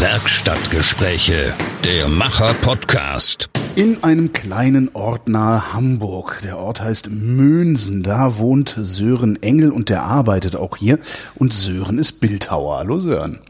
[0.00, 3.50] Werkstattgespräche, der Macher-Podcast.
[3.74, 6.38] In einem kleinen Ort nahe Hamburg.
[6.44, 8.04] Der Ort heißt Mönsen.
[8.04, 11.00] Da wohnt Sören Engel und der arbeitet auch hier.
[11.34, 12.78] Und Sören ist Bildhauer.
[12.78, 13.40] Hallo Sören.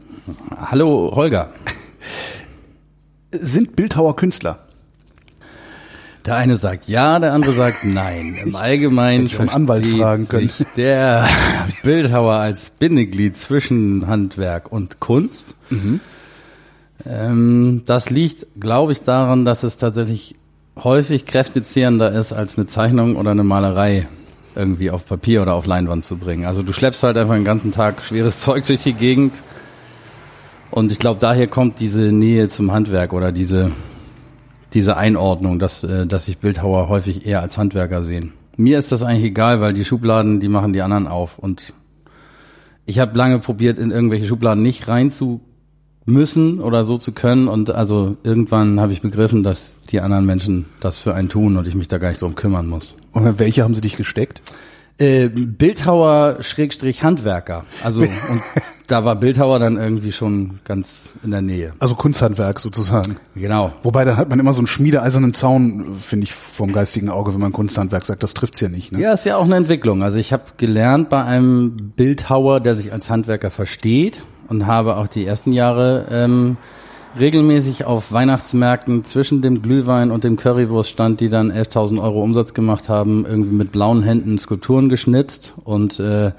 [0.59, 1.51] Hallo Holger.
[3.31, 4.57] Sind Bildhauer Künstler?
[6.25, 8.35] Der eine sagt ja, der andere sagt nein.
[8.43, 10.49] Im Allgemeinen Hätte ich einen Anwalt fragen können.
[10.49, 11.27] sich der
[11.83, 15.45] Bildhauer als Bindeglied zwischen Handwerk und Kunst.
[15.69, 15.99] Mhm.
[17.05, 20.35] Ähm, das liegt, glaube ich, daran, dass es tatsächlich
[20.77, 24.07] häufig kräftezehrender ist, als eine Zeichnung oder eine Malerei
[24.55, 26.45] irgendwie auf Papier oder auf Leinwand zu bringen.
[26.45, 29.43] Also du schleppst halt einfach den ganzen Tag schweres Zeug durch die Gegend.
[30.71, 33.71] Und ich glaube, daher kommt diese Nähe zum Handwerk oder diese
[34.73, 38.33] diese Einordnung, dass, äh, dass sich Bildhauer häufig eher als Handwerker sehen.
[38.57, 41.39] Mir ist das eigentlich egal, weil die Schubladen, die machen die anderen auf.
[41.39, 41.73] Und
[42.85, 45.41] ich habe lange probiert, in irgendwelche Schubladen nicht rein zu
[46.05, 47.47] müssen oder so zu können.
[47.47, 51.67] Und also irgendwann habe ich begriffen, dass die anderen Menschen das für einen tun und
[51.67, 52.95] ich mich da gar nicht drum kümmern muss.
[53.11, 54.41] Und welche haben sie dich gesteckt?
[54.97, 57.63] Äh, Bildhauer Schrägstrich Handwerker.
[57.83, 58.41] Also und
[58.87, 61.73] da war Bildhauer dann irgendwie schon ganz in der Nähe.
[61.79, 63.17] Also Kunsthandwerk sozusagen.
[63.35, 63.73] Genau.
[63.83, 67.39] Wobei da hat man immer so einen schmiedeeisernen Zaun, finde ich, vom geistigen Auge, wenn
[67.39, 68.23] man Kunsthandwerk sagt.
[68.23, 68.91] Das trifft's ja nicht.
[68.91, 68.99] Ne?
[68.99, 70.03] Ja, ist ja auch eine Entwicklung.
[70.03, 74.17] Also ich habe gelernt bei einem Bildhauer, der sich als Handwerker versteht
[74.49, 76.57] und habe auch die ersten Jahre ähm,
[77.17, 82.89] regelmäßig auf Weihnachtsmärkten zwischen dem Glühwein und dem Currywurststand, die dann 11.000 Euro Umsatz gemacht
[82.89, 86.31] haben, irgendwie mit blauen Händen Skulpturen geschnitzt und äh,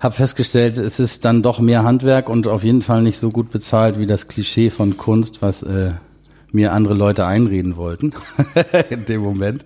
[0.00, 3.50] habe festgestellt, es ist dann doch mehr Handwerk und auf jeden Fall nicht so gut
[3.50, 5.92] bezahlt wie das Klischee von Kunst, was äh,
[6.50, 8.12] mir andere Leute einreden wollten
[8.90, 9.64] in dem Moment.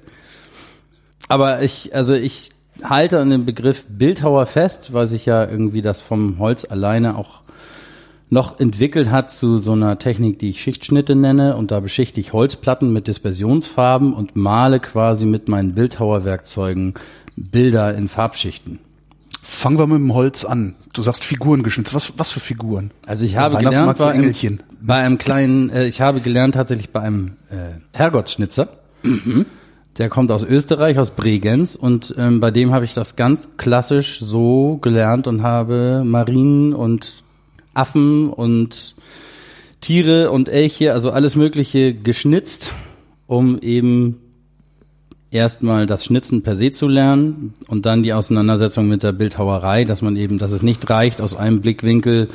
[1.28, 2.50] Aber ich, also ich
[2.82, 7.40] halte an dem Begriff Bildhauer fest, weil sich ja irgendwie das vom Holz alleine auch
[8.28, 11.56] noch entwickelt hat zu so einer Technik, die ich Schichtschnitte nenne.
[11.56, 16.94] Und da beschichte ich Holzplatten mit Dispersionsfarben und male quasi mit meinen Bildhauerwerkzeugen
[17.36, 18.80] Bilder in Farbschichten.
[19.42, 20.74] Fangen wir mit dem Holz an.
[20.92, 21.94] Du sagst Figuren geschnitzt.
[21.94, 22.90] Was, was für Figuren?
[23.06, 24.34] Also ich habe gelernt bei einem,
[24.80, 28.68] bei einem kleinen, äh, ich habe gelernt tatsächlich bei einem äh, Herrgottschnitzer.
[29.98, 34.18] Der kommt aus Österreich, aus Bregenz und ähm, bei dem habe ich das ganz klassisch
[34.18, 37.24] so gelernt und habe Marien und
[37.76, 38.94] Affen und
[39.80, 42.72] Tiere und Elche, also alles Mögliche geschnitzt,
[43.26, 44.20] um eben
[45.30, 50.02] erstmal das Schnitzen per se zu lernen und dann die Auseinandersetzung mit der Bildhauerei, dass
[50.02, 52.28] man eben, dass es nicht reicht, aus einem Blickwinkel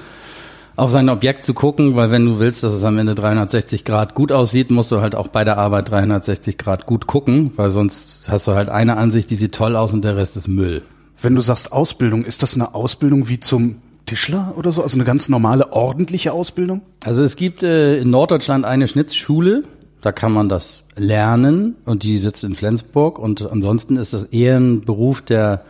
[0.76, 4.16] auf sein Objekt zu gucken, weil wenn du willst, dass es am Ende 360 Grad
[4.16, 8.30] gut aussieht, musst du halt auch bei der Arbeit 360 Grad gut gucken, weil sonst
[8.30, 10.82] hast du halt eine Ansicht, die sieht toll aus und der Rest ist Müll.
[11.22, 13.76] Wenn du sagst Ausbildung, ist das eine Ausbildung wie zum
[14.06, 14.82] Tischler oder so?
[14.82, 16.82] Also eine ganz normale, ordentliche Ausbildung?
[17.04, 19.64] Also es gibt äh, in Norddeutschland eine Schnitzschule,
[20.02, 24.58] da kann man das lernen und die sitzt in Flensburg und ansonsten ist das eher
[24.58, 25.64] ein Beruf, der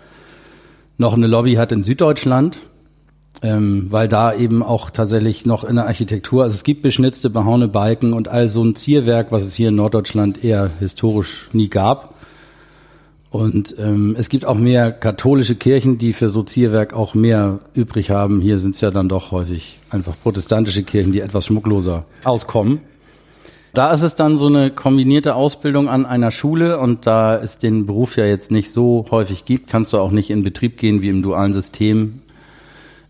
[0.98, 2.58] noch eine Lobby hat in Süddeutschland,
[3.42, 7.68] ähm, weil da eben auch tatsächlich noch in der Architektur, also es gibt beschnitzte, behauene
[7.68, 12.16] Balken und all so ein Zierwerk, was es hier in Norddeutschland eher historisch nie gab.
[13.32, 18.12] Und ähm, es gibt auch mehr katholische Kirchen, die für so Zierwerk auch mehr übrig
[18.12, 18.42] haben.
[18.42, 22.82] Hier sind es ja dann doch häufig einfach protestantische Kirchen, die etwas schmuckloser auskommen.
[23.74, 27.86] Da ist es dann so eine kombinierte Ausbildung an einer Schule und da es den
[27.86, 31.08] Beruf ja jetzt nicht so häufig gibt, kannst du auch nicht in Betrieb gehen wie
[31.08, 32.20] im dualen System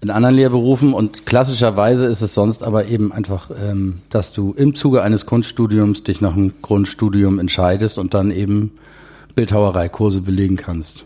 [0.01, 4.75] in anderen Lehrberufen und klassischerweise ist es sonst aber eben einfach, ähm, dass du im
[4.75, 8.71] Zuge eines Kunststudiums dich nach einem Grundstudium entscheidest und dann eben
[9.41, 11.05] Bildhauereikurse belegen kannst.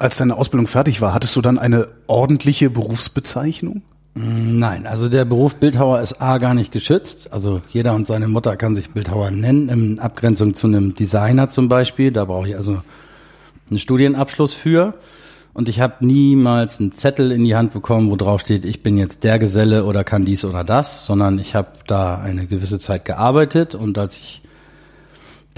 [0.00, 3.82] Als deine Ausbildung fertig war, hattest du dann eine ordentliche Berufsbezeichnung?
[4.14, 7.32] Nein, also der Beruf Bildhauer ist A gar nicht geschützt.
[7.32, 11.68] Also jeder und seine Mutter kann sich Bildhauer nennen, in Abgrenzung zu einem Designer zum
[11.68, 12.10] Beispiel.
[12.10, 12.82] Da brauche ich also
[13.70, 14.94] einen Studienabschluss für.
[15.54, 18.98] Und ich habe niemals einen Zettel in die Hand bekommen, wo drauf steht, ich bin
[18.98, 23.04] jetzt der Geselle oder kann dies oder das, sondern ich habe da eine gewisse Zeit
[23.04, 24.42] gearbeitet und als ich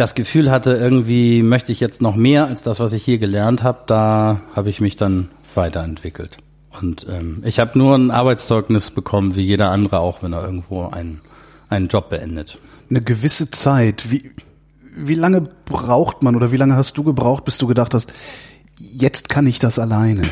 [0.01, 3.63] das Gefühl hatte, irgendwie möchte ich jetzt noch mehr als das, was ich hier gelernt
[3.63, 6.39] habe, da habe ich mich dann weiterentwickelt.
[6.81, 10.87] Und ähm, ich habe nur ein Arbeitszeugnis bekommen, wie jeder andere auch, wenn er irgendwo
[10.87, 11.21] einen,
[11.69, 12.59] einen Job beendet.
[12.89, 14.11] Eine gewisse Zeit.
[14.11, 14.31] Wie,
[14.97, 18.11] wie lange braucht man oder wie lange hast du gebraucht, bis du gedacht hast,
[18.79, 20.23] jetzt kann ich das alleine?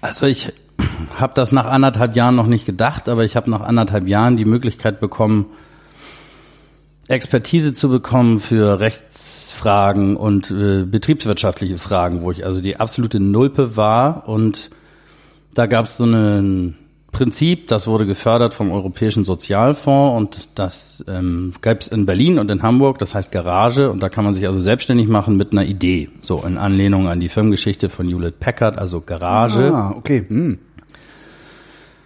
[0.00, 0.52] Also ich
[1.18, 4.44] habe das nach anderthalb Jahren noch nicht gedacht, aber ich habe nach anderthalb Jahren die
[4.44, 5.46] Möglichkeit bekommen,
[7.12, 13.76] Expertise zu bekommen für Rechtsfragen und äh, betriebswirtschaftliche Fragen, wo ich also die absolute Nulpe
[13.76, 14.70] war und
[15.54, 16.78] da gab es so einen
[17.12, 22.50] Prinzip, das wurde gefördert vom Europäischen Sozialfonds und das ähm, gab es in Berlin und
[22.50, 25.64] in Hamburg, das heißt Garage und da kann man sich also selbstständig machen mit einer
[25.64, 29.74] Idee, so in Anlehnung an die Firmengeschichte von Hewlett Packard, also Garage.
[29.74, 30.24] Ah, okay.
[30.26, 30.58] Hm.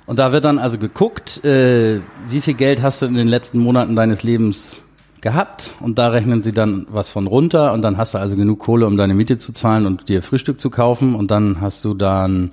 [0.06, 3.58] Und da wird dann also geguckt, äh, wie viel Geld hast du in den letzten
[3.58, 4.82] Monaten deines Lebens
[5.26, 8.60] gehabt und da rechnen sie dann was von runter und dann hast du also genug
[8.60, 11.94] Kohle, um deine Miete zu zahlen und dir Frühstück zu kaufen und dann hast du
[11.94, 12.52] dann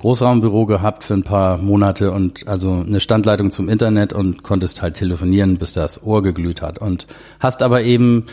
[0.00, 4.96] Großraumbüro gehabt für ein paar Monate und also eine Standleitung zum Internet und konntest halt
[4.96, 6.80] telefonieren, bis das Ohr geglüht hat.
[6.80, 7.06] Und
[7.38, 8.24] hast aber eben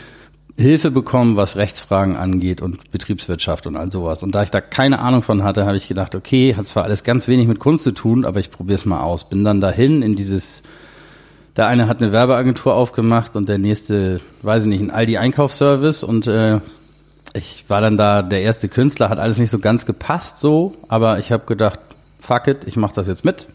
[0.58, 4.24] Hilfe bekommen, was Rechtsfragen angeht und Betriebswirtschaft und all sowas.
[4.24, 7.04] Und da ich da keine Ahnung von hatte, habe ich gedacht, okay, hat zwar alles
[7.04, 9.30] ganz wenig mit Kunst zu tun, aber ich probiere es mal aus.
[9.30, 10.64] Bin dann dahin in dieses,
[11.57, 16.04] der eine hat eine Werbeagentur aufgemacht und der nächste, weiß ich nicht, ein Aldi-Einkaufsservice.
[16.04, 16.60] Und äh,
[17.34, 21.19] ich war dann da der erste Künstler, hat alles nicht so ganz gepasst so, aber
[21.19, 21.80] ich habe gedacht,
[22.19, 23.48] fuck it, ich mache das jetzt mit.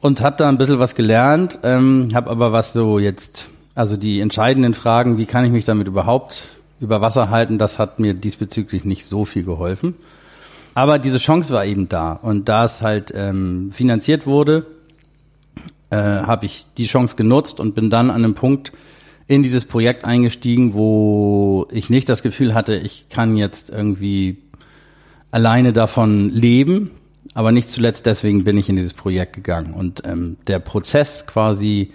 [0.00, 4.20] Und habe da ein bisschen was gelernt, ähm, habe aber was so jetzt, also die
[4.20, 8.84] entscheidenden Fragen, wie kann ich mich damit überhaupt über Wasser halten, das hat mir diesbezüglich
[8.84, 9.94] nicht so viel geholfen.
[10.74, 12.12] Aber diese Chance war eben da.
[12.12, 14.66] Und da es halt ähm, finanziert wurde,
[15.94, 18.72] äh, habe ich die Chance genutzt und bin dann an einem Punkt
[19.28, 24.38] in dieses Projekt eingestiegen, wo ich nicht das Gefühl hatte, ich kann jetzt irgendwie
[25.30, 26.90] alleine davon leben,
[27.34, 29.72] aber nicht zuletzt deswegen bin ich in dieses Projekt gegangen.
[29.72, 31.92] Und ähm, der Prozess quasi,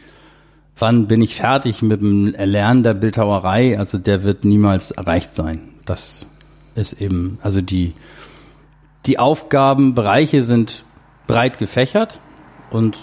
[0.77, 5.59] wann bin ich fertig mit dem Erlernen der Bildhauerei, also der wird niemals erreicht sein.
[5.85, 6.25] Das
[6.75, 7.93] ist eben, also die,
[9.05, 10.85] die Aufgabenbereiche sind
[11.27, 12.19] breit gefächert
[12.71, 12.97] und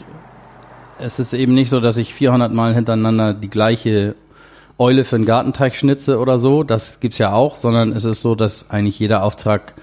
[0.99, 4.15] es ist eben nicht so, dass ich 400 Mal hintereinander die gleiche
[4.79, 6.63] Eule für einen Gartenteich schnitze oder so.
[6.63, 9.75] Das gibt's ja auch, sondern es ist so, dass eigentlich jeder Auftrag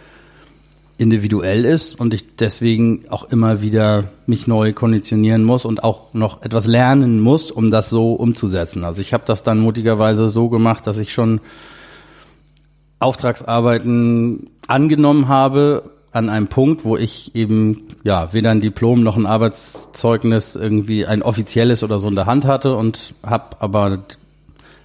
[0.97, 6.43] individuell ist und ich deswegen auch immer wieder mich neu konditionieren muss und auch noch
[6.43, 8.83] etwas lernen muss, um das so umzusetzen.
[8.83, 11.41] Also ich habe das dann mutigerweise so gemacht, dass ich schon
[12.99, 19.25] Auftragsarbeiten angenommen habe an einem Punkt, wo ich eben ja weder ein Diplom noch ein
[19.25, 23.99] Arbeitszeugnis irgendwie ein offizielles oder so in der Hand hatte und habe aber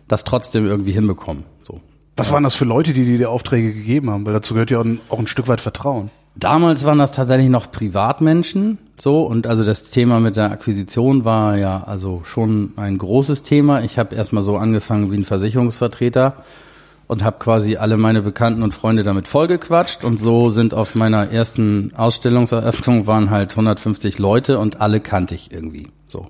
[0.09, 1.45] das trotzdem irgendwie hinbekommen.
[1.63, 1.81] So.
[2.17, 4.25] Was waren das für Leute, die dir die Aufträge gegeben haben?
[4.25, 6.11] Weil dazu gehört ja auch ein, auch ein Stück weit Vertrauen.
[6.35, 11.59] Damals waren das tatsächlich noch Privatmenschen, so und also das Thema mit der Akquisition war
[11.59, 13.83] ja also schon ein großes Thema.
[13.83, 16.45] Ich habe erstmal so angefangen wie ein Versicherungsvertreter
[17.09, 21.31] und habe quasi alle meine Bekannten und Freunde damit vollgequatscht und so sind auf meiner
[21.33, 26.29] ersten Ausstellungseröffnung waren halt 150 Leute und alle kannte ich irgendwie so.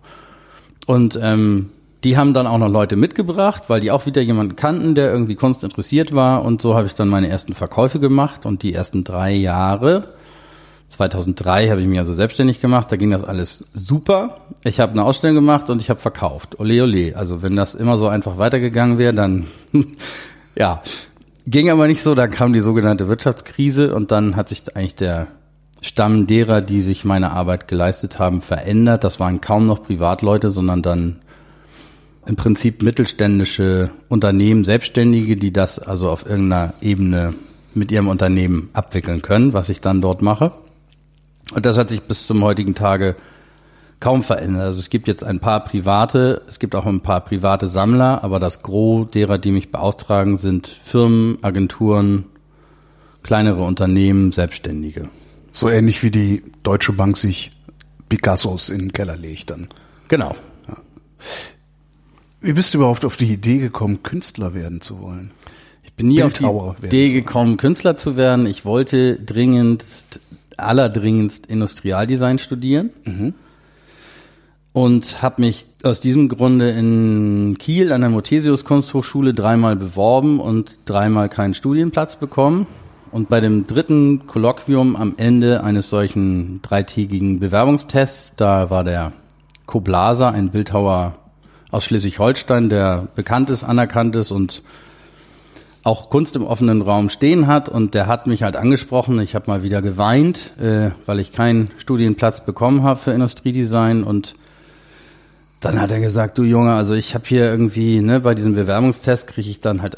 [0.87, 1.71] Und ähm,
[2.05, 5.35] die haben dann auch noch Leute mitgebracht, weil die auch wieder jemanden kannten, der irgendwie
[5.35, 9.03] Kunst interessiert war und so habe ich dann meine ersten Verkäufe gemacht und die ersten
[9.03, 10.15] drei Jahre
[10.89, 14.39] 2003 habe ich mich also selbstständig gemacht, da ging das alles super.
[14.65, 16.59] Ich habe eine Ausstellung gemacht und ich habe verkauft.
[16.59, 17.15] Ole ole.
[17.15, 19.47] Also wenn das immer so einfach weitergegangen wäre, dann
[20.59, 20.83] Ja,
[21.47, 22.17] ging aber nicht so.
[22.17, 25.29] Da kam die sogenannte Wirtschaftskrise und dann hat sich eigentlich der
[25.81, 29.05] Stamm derer, die sich meine Arbeit geleistet haben, verändert.
[29.05, 31.21] Das waren kaum noch Privatleute, sondern dann
[32.27, 37.35] im Prinzip mittelständische Unternehmen, Selbstständige, die das also auf irgendeiner Ebene
[37.75, 40.53] mit ihrem Unternehmen abwickeln können, was ich dann dort mache.
[41.55, 43.15] Und das hat sich bis zum heutigen Tage
[44.01, 44.63] kaum verändert.
[44.63, 48.39] Also es gibt jetzt ein paar private, es gibt auch ein paar private Sammler, aber
[48.39, 52.27] das Gros derer, die mich beauftragen, sind Firmen, Agenturen,
[53.23, 55.09] kleinere Unternehmen, Selbstständige.
[55.53, 57.51] So ähnlich wie die Deutsche Bank sich
[58.09, 59.69] Picassos in den Keller legt dann.
[60.07, 60.35] Genau.
[60.69, 60.77] Ja.
[62.41, 65.33] Wie bist du überhaupt auf die Idee gekommen, Künstler werden zu wollen?
[65.83, 68.47] Ich bin nie Bildhauer auf die Idee gekommen, Künstler zu werden.
[68.47, 70.21] Ich wollte dringendst,
[70.57, 72.91] allerdringendst Industrialdesign studieren.
[73.05, 73.35] Mhm
[74.85, 80.79] und habe mich aus diesem Grunde in Kiel an der Mothesius Kunsthochschule dreimal beworben und
[80.85, 82.69] dreimal keinen Studienplatz bekommen.
[83.11, 89.13] Und bei dem dritten Kolloquium am Ende eines solchen dreitägigen Bewerbungstests, da war der
[89.67, 91.15] Koblaser, ein Bildhauer
[91.73, 94.63] aus Schleswig-Holstein, der bekannt ist, anerkannt ist und
[95.83, 99.19] auch Kunst im offenen Raum stehen hat und der hat mich halt angesprochen.
[99.19, 104.37] Ich habe mal wieder geweint, äh, weil ich keinen Studienplatz bekommen habe für Industriedesign und
[105.61, 109.27] dann hat er gesagt, du Junge, also ich habe hier irgendwie, ne, bei diesem Bewerbungstest
[109.27, 109.97] kriege ich dann halt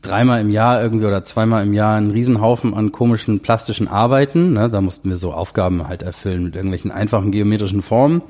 [0.00, 4.52] dreimal im Jahr irgendwie oder zweimal im Jahr einen Riesenhaufen an komischen plastischen Arbeiten.
[4.54, 4.70] Ne?
[4.70, 8.22] Da mussten wir so Aufgaben halt erfüllen mit irgendwelchen einfachen geometrischen Formen.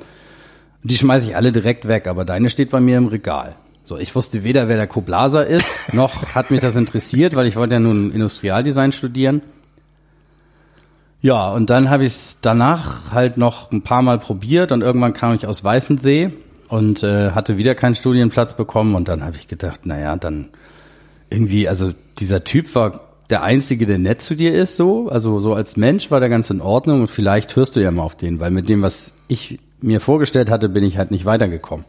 [0.83, 3.57] Die schmeiße ich alle direkt weg, aber deine steht bei mir im Regal.
[3.85, 7.57] So, ich wusste weder, wer der Koblaser ist, noch hat mich das interessiert, weil ich
[7.57, 9.43] wollte ja nun Industrialdesign studieren.
[11.21, 15.15] Ja, und dann habe ich es danach halt noch ein paar Mal probiert und irgendwann
[15.15, 16.33] kam ich aus Weißensee
[16.69, 20.49] und äh, hatte wieder keinen Studienplatz bekommen und dann habe ich gedacht, naja, dann
[21.31, 25.55] irgendwie, also dieser Typ war der Einzige, der nett zu dir ist, so, also so
[25.55, 28.41] als Mensch war der ganz in Ordnung und vielleicht hörst du ja mal auf den,
[28.41, 31.85] weil mit dem, was ich mir vorgestellt hatte, bin ich halt nicht weitergekommen.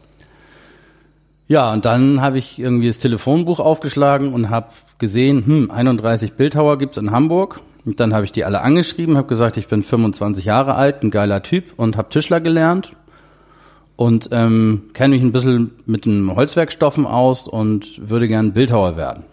[1.48, 4.68] Ja, und dann habe ich irgendwie das Telefonbuch aufgeschlagen und habe
[4.98, 7.60] gesehen, hm, 31 Bildhauer gibt's in Hamburg.
[7.84, 11.10] Und dann habe ich die alle angeschrieben, habe gesagt, ich bin 25 Jahre alt, ein
[11.10, 12.92] geiler Typ und habe Tischler gelernt
[14.00, 19.24] und ähm, kenne mich ein bisschen mit den Holzwerkstoffen aus und würde gern Bildhauer werden.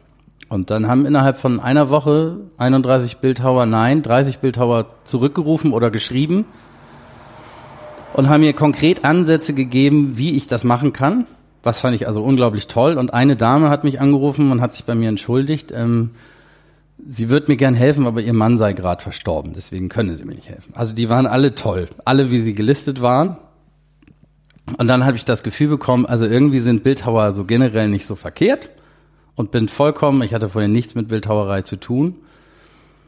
[0.49, 6.43] Und dann haben innerhalb von einer Woche 31 Bildhauer, nein, 30 Bildhauer zurückgerufen oder geschrieben
[8.11, 11.27] und haben mir konkret Ansätze gegeben, wie ich das machen kann.
[11.63, 12.97] Was fand ich also unglaublich toll.
[12.97, 15.71] Und eine Dame hat mich angerufen und hat sich bei mir entschuldigt.
[15.73, 16.09] Ähm,
[16.97, 19.53] sie wird mir gern helfen, aber ihr Mann sei gerade verstorben.
[19.55, 20.73] Deswegen können sie mir nicht helfen.
[20.75, 21.87] Also die waren alle toll.
[22.03, 23.37] Alle, wie sie gelistet waren.
[24.75, 28.15] Und dann habe ich das Gefühl bekommen, also irgendwie sind Bildhauer so generell nicht so
[28.15, 28.69] verkehrt
[29.35, 32.15] und bin vollkommen, ich hatte vorher nichts mit Bildhauerei zu tun,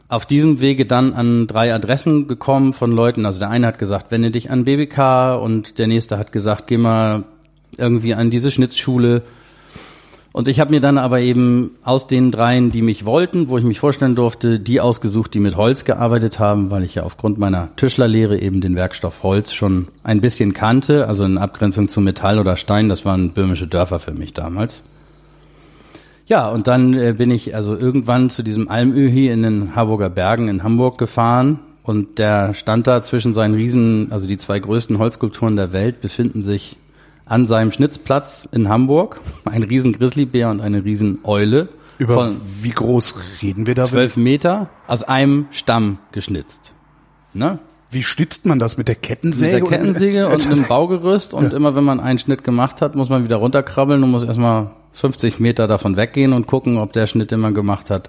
[0.08, 3.26] auf diesem Wege dann an drei Adressen gekommen von Leuten.
[3.26, 6.78] Also der eine hat gesagt, wende dich an BBK und der nächste hat gesagt, geh
[6.78, 7.24] mal
[7.76, 9.22] irgendwie an diese Schnitzschule.
[10.32, 13.64] Und ich habe mir dann aber eben aus den dreien, die mich wollten, wo ich
[13.64, 17.74] mich vorstellen durfte, die ausgesucht, die mit Holz gearbeitet haben, weil ich ja aufgrund meiner
[17.74, 22.56] Tischlerlehre eben den Werkstoff Holz schon ein bisschen kannte, also in Abgrenzung zu Metall oder
[22.56, 24.84] Stein, das waren böhmische Dörfer für mich damals.
[26.26, 30.46] Ja, und dann äh, bin ich also irgendwann zu diesem Almöhi in den Harburger Bergen
[30.46, 35.56] in Hamburg gefahren und der stand da zwischen seinen Riesen, also die zwei größten Holzskulpturen
[35.56, 36.76] der Welt befinden sich
[37.30, 39.20] an seinem Schnitzplatz in Hamburg.
[39.44, 41.68] Ein riesen Grizzlybär und eine riesen Eule.
[41.98, 43.84] Über von wie groß reden wir da?
[43.84, 46.72] Zwölf Meter aus einem Stamm geschnitzt.
[47.34, 47.58] Ne?
[47.90, 49.60] Wie schnitzt man das mit der Kettensäge?
[49.60, 51.56] Mit der Kettensäge und einem Baugerüst und ja.
[51.56, 55.40] immer wenn man einen Schnitt gemacht hat, muss man wieder runterkrabbeln und muss erstmal 50
[55.40, 58.08] Meter davon weggehen und gucken, ob der Schnitt, den man gemacht hat,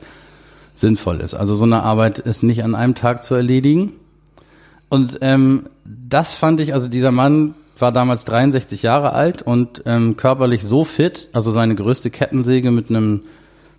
[0.74, 1.34] sinnvoll ist.
[1.34, 3.94] Also so eine Arbeit ist nicht an einem Tag zu erledigen.
[4.90, 10.18] Und ähm, das fand ich, also dieser Mann war damals 63 Jahre alt und ähm,
[10.18, 13.22] körperlich so fit, also seine größte Kettensäge mit einem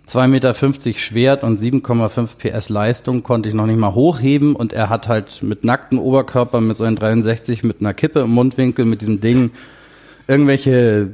[0.07, 0.53] 2,50 Meter
[0.99, 5.41] Schwert und 7,5 PS Leistung konnte ich noch nicht mal hochheben und er hat halt
[5.43, 9.51] mit nacktem Oberkörper mit seinen 63 mit einer Kippe im Mundwinkel mit diesem Ding
[10.27, 11.11] irgendwelche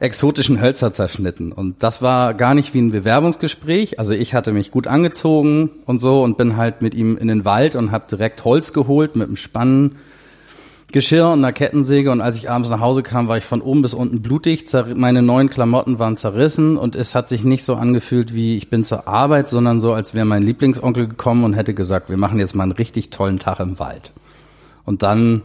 [0.00, 1.52] exotischen Hölzer zerschnitten.
[1.52, 3.98] Und das war gar nicht wie ein Bewerbungsgespräch.
[3.98, 7.44] Also ich hatte mich gut angezogen und so und bin halt mit ihm in den
[7.44, 9.96] Wald und habe direkt Holz geholt mit einem Spannen
[10.96, 12.10] Geschirr und einer Kettensäge.
[12.10, 14.64] Und als ich abends nach Hause kam, war ich von oben bis unten blutig.
[14.94, 16.78] Meine neuen Klamotten waren zerrissen.
[16.78, 20.14] Und es hat sich nicht so angefühlt wie ich bin zur Arbeit, sondern so, als
[20.14, 23.60] wäre mein Lieblingsonkel gekommen und hätte gesagt, wir machen jetzt mal einen richtig tollen Tag
[23.60, 24.12] im Wald.
[24.86, 25.42] Und dann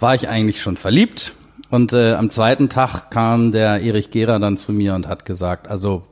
[0.00, 1.34] war ich eigentlich schon verliebt.
[1.68, 5.68] Und äh, am zweiten Tag kam der Erich Gehrer dann zu mir und hat gesagt,
[5.68, 6.04] also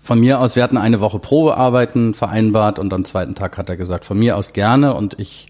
[0.00, 2.78] von mir aus, wir hatten eine Woche Probearbeiten vereinbart.
[2.78, 4.94] Und am zweiten Tag hat er gesagt, von mir aus gerne.
[4.94, 5.48] Und ich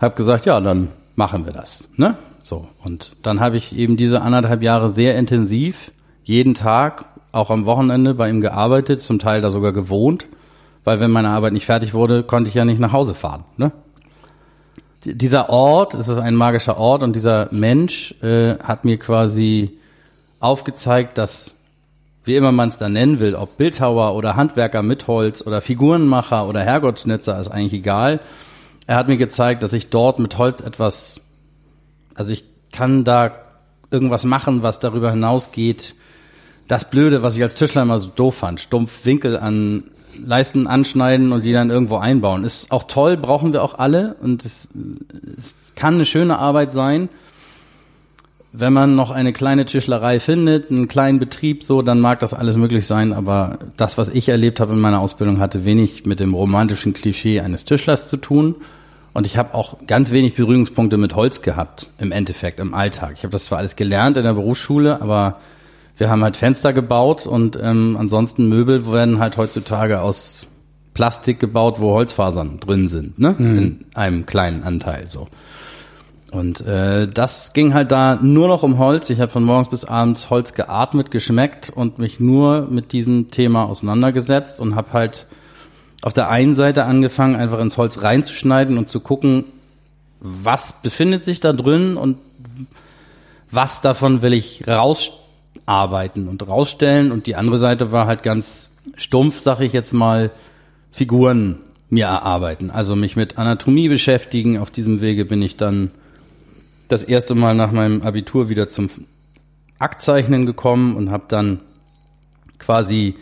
[0.00, 1.88] habe gesagt, ja, dann machen wir das.
[1.96, 2.16] Ne?
[2.42, 5.92] So, und dann habe ich eben diese anderthalb Jahre sehr intensiv,
[6.24, 10.26] jeden Tag, auch am Wochenende bei ihm gearbeitet, zum Teil da sogar gewohnt,
[10.84, 13.44] weil wenn meine Arbeit nicht fertig wurde, konnte ich ja nicht nach Hause fahren.
[13.56, 13.72] Ne?
[15.04, 19.78] Dieser Ort, es ist ein magischer Ort und dieser Mensch äh, hat mir quasi
[20.40, 21.54] aufgezeigt, dass
[22.24, 26.48] wie immer man es da nennen will, ob Bildhauer oder Handwerker mit Holz oder Figurenmacher
[26.48, 28.20] oder Herrgottschnitzer, ist eigentlich egal
[28.86, 31.20] er hat mir gezeigt, dass ich dort mit Holz etwas,
[32.14, 33.32] also ich kann da
[33.90, 35.94] irgendwas machen, was darüber hinausgeht.
[36.68, 39.84] Das Blöde, was ich als Tischler immer so doof fand, stumpf Winkel an
[40.24, 44.44] Leisten anschneiden und die dann irgendwo einbauen, ist auch toll, brauchen wir auch alle und
[44.44, 44.70] es,
[45.36, 47.08] es kann eine schöne Arbeit sein.
[48.56, 52.56] Wenn man noch eine kleine Tischlerei findet, einen kleinen Betrieb, so, dann mag das alles
[52.56, 53.12] möglich sein.
[53.12, 57.40] Aber das, was ich erlebt habe in meiner Ausbildung, hatte wenig mit dem romantischen Klischee
[57.40, 58.54] eines Tischlers zu tun.
[59.12, 63.14] Und ich habe auch ganz wenig Berührungspunkte mit Holz gehabt, im Endeffekt, im Alltag.
[63.16, 65.40] Ich habe das zwar alles gelernt in der Berufsschule, aber
[65.98, 70.46] wir haben halt Fenster gebaut und ähm, ansonsten Möbel werden halt heutzutage aus
[70.94, 73.34] Plastik gebaut, wo Holzfasern drin sind, ne?
[73.36, 73.56] Mhm.
[73.56, 75.26] In einem kleinen Anteil so.
[76.34, 79.08] Und äh, das ging halt da nur noch um Holz.
[79.08, 83.64] Ich habe von morgens bis abends Holz geatmet, geschmeckt und mich nur mit diesem Thema
[83.64, 85.26] auseinandergesetzt und habe halt
[86.02, 89.44] auf der einen Seite angefangen, einfach ins Holz reinzuschneiden und zu gucken,
[90.20, 92.18] was befindet sich da drin und
[93.50, 97.12] was davon will ich rausarbeiten und rausstellen.
[97.12, 100.32] Und die andere Seite war halt ganz stumpf, sag ich jetzt mal,
[100.90, 101.60] Figuren
[101.90, 102.72] mir erarbeiten.
[102.72, 104.58] Also mich mit Anatomie beschäftigen.
[104.58, 105.92] Auf diesem Wege bin ich dann
[106.88, 108.90] das erste Mal nach meinem Abitur wieder zum
[109.78, 111.60] Aktzeichnen gekommen und habe dann
[112.58, 113.16] quasi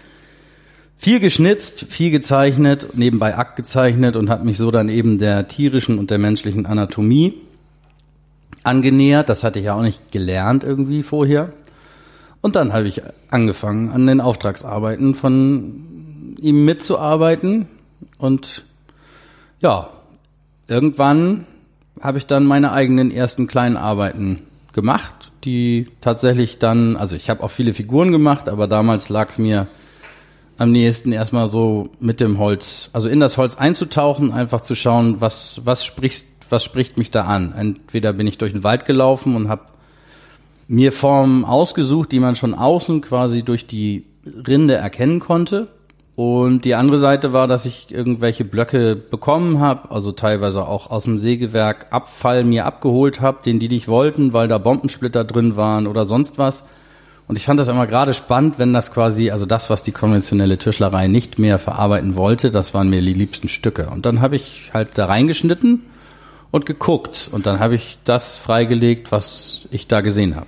[0.96, 5.98] viel geschnitzt, viel gezeichnet, nebenbei Akt gezeichnet und habe mich so dann eben der tierischen
[5.98, 7.34] und der menschlichen Anatomie
[8.62, 9.28] angenähert.
[9.28, 11.52] Das hatte ich ja auch nicht gelernt irgendwie vorher.
[12.40, 17.68] Und dann habe ich angefangen, an den Auftragsarbeiten von ihm mitzuarbeiten.
[18.18, 18.64] Und
[19.60, 19.90] ja,
[20.68, 21.46] irgendwann
[22.02, 24.40] habe ich dann meine eigenen ersten kleinen Arbeiten
[24.72, 29.38] gemacht, die tatsächlich dann, also ich habe auch viele Figuren gemacht, aber damals lag es
[29.38, 29.68] mir
[30.58, 35.20] am nächsten erstmal so mit dem Holz, also in das Holz einzutauchen, einfach zu schauen,
[35.20, 37.54] was, was sprichst, was spricht mich da an.
[37.56, 39.62] Entweder bin ich durch den Wald gelaufen und habe
[40.68, 45.68] mir Formen ausgesucht, die man schon außen quasi durch die Rinde erkennen konnte.
[46.14, 51.04] Und die andere Seite war, dass ich irgendwelche Blöcke bekommen habe, also teilweise auch aus
[51.04, 55.86] dem Sägewerk Abfall mir abgeholt habe, den die nicht wollten, weil da Bombensplitter drin waren
[55.86, 56.64] oder sonst was.
[57.28, 60.58] Und ich fand das immer gerade spannend, wenn das quasi, also das, was die konventionelle
[60.58, 63.88] Tischlerei nicht mehr verarbeiten wollte, das waren mir die liebsten Stücke.
[63.88, 65.80] Und dann habe ich halt da reingeschnitten
[66.50, 67.30] und geguckt.
[67.32, 70.46] Und dann habe ich das freigelegt, was ich da gesehen habe.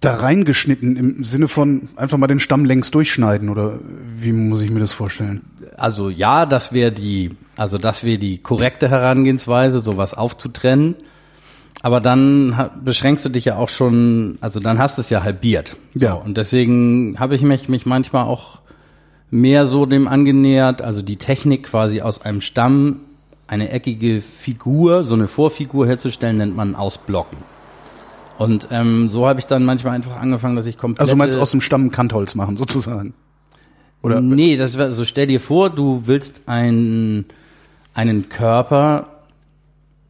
[0.00, 3.80] Da reingeschnitten im Sinne von einfach mal den Stamm längs durchschneiden oder
[4.16, 5.42] wie muss ich mir das vorstellen?
[5.76, 10.94] Also ja, das wäre die, also das wäre die korrekte Herangehensweise, sowas aufzutrennen.
[11.82, 15.76] Aber dann beschränkst du dich ja auch schon, also dann hast du es ja halbiert.
[15.94, 16.14] So, ja.
[16.14, 18.58] Und deswegen habe ich mich, mich manchmal auch
[19.30, 23.00] mehr so dem angenähert, also die Technik quasi aus einem Stamm
[23.46, 27.38] eine eckige Figur, so eine Vorfigur herzustellen, nennt man Ausblocken.
[28.38, 31.00] Und ähm, so habe ich dann manchmal einfach angefangen, dass ich komplett.
[31.00, 33.14] Also meinst du aus dem Stamm Kantholz machen, sozusagen?
[34.00, 34.20] Oder?
[34.20, 37.26] Nee, das wär, so stell dir vor, du willst einen,
[37.94, 39.24] einen Körper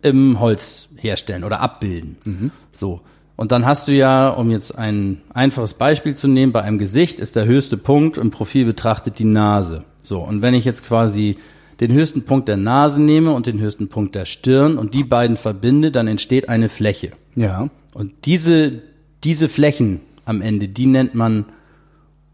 [0.02, 2.18] im Holz herstellen oder abbilden.
[2.24, 2.50] Mhm.
[2.70, 3.00] So.
[3.36, 7.20] Und dann hast du ja, um jetzt ein einfaches Beispiel zu nehmen, bei einem Gesicht
[7.20, 9.84] ist der höchste Punkt im Profil betrachtet die Nase.
[10.02, 10.20] So.
[10.20, 11.38] Und wenn ich jetzt quasi
[11.80, 15.36] den höchsten Punkt der Nase nehme und den höchsten Punkt der Stirn und die beiden
[15.36, 17.12] verbinde, dann entsteht eine Fläche.
[17.36, 17.68] Ja.
[17.94, 18.82] Und diese,
[19.24, 21.46] diese Flächen am Ende, die nennt man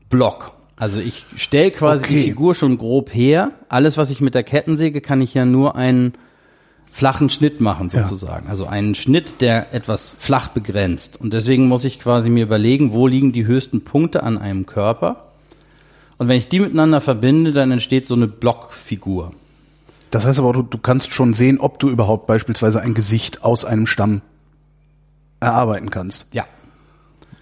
[0.08, 0.52] Block.
[0.76, 2.14] Also ich stelle quasi okay.
[2.14, 3.52] die Figur schon grob her.
[3.68, 6.14] Alles, was ich mit der Kettensäge, kann ich ja nur einen
[6.90, 8.44] flachen Schnitt machen sozusagen.
[8.44, 8.50] Ja.
[8.50, 11.20] Also einen Schnitt, der etwas flach begrenzt.
[11.20, 15.23] Und deswegen muss ich quasi mir überlegen, wo liegen die höchsten Punkte an einem Körper.
[16.18, 19.32] Und wenn ich die miteinander verbinde, dann entsteht so eine Blockfigur.
[20.10, 23.64] Das heißt aber, du, du kannst schon sehen, ob du überhaupt beispielsweise ein Gesicht aus
[23.64, 24.22] einem Stamm
[25.40, 26.26] erarbeiten kannst.
[26.32, 26.44] Ja.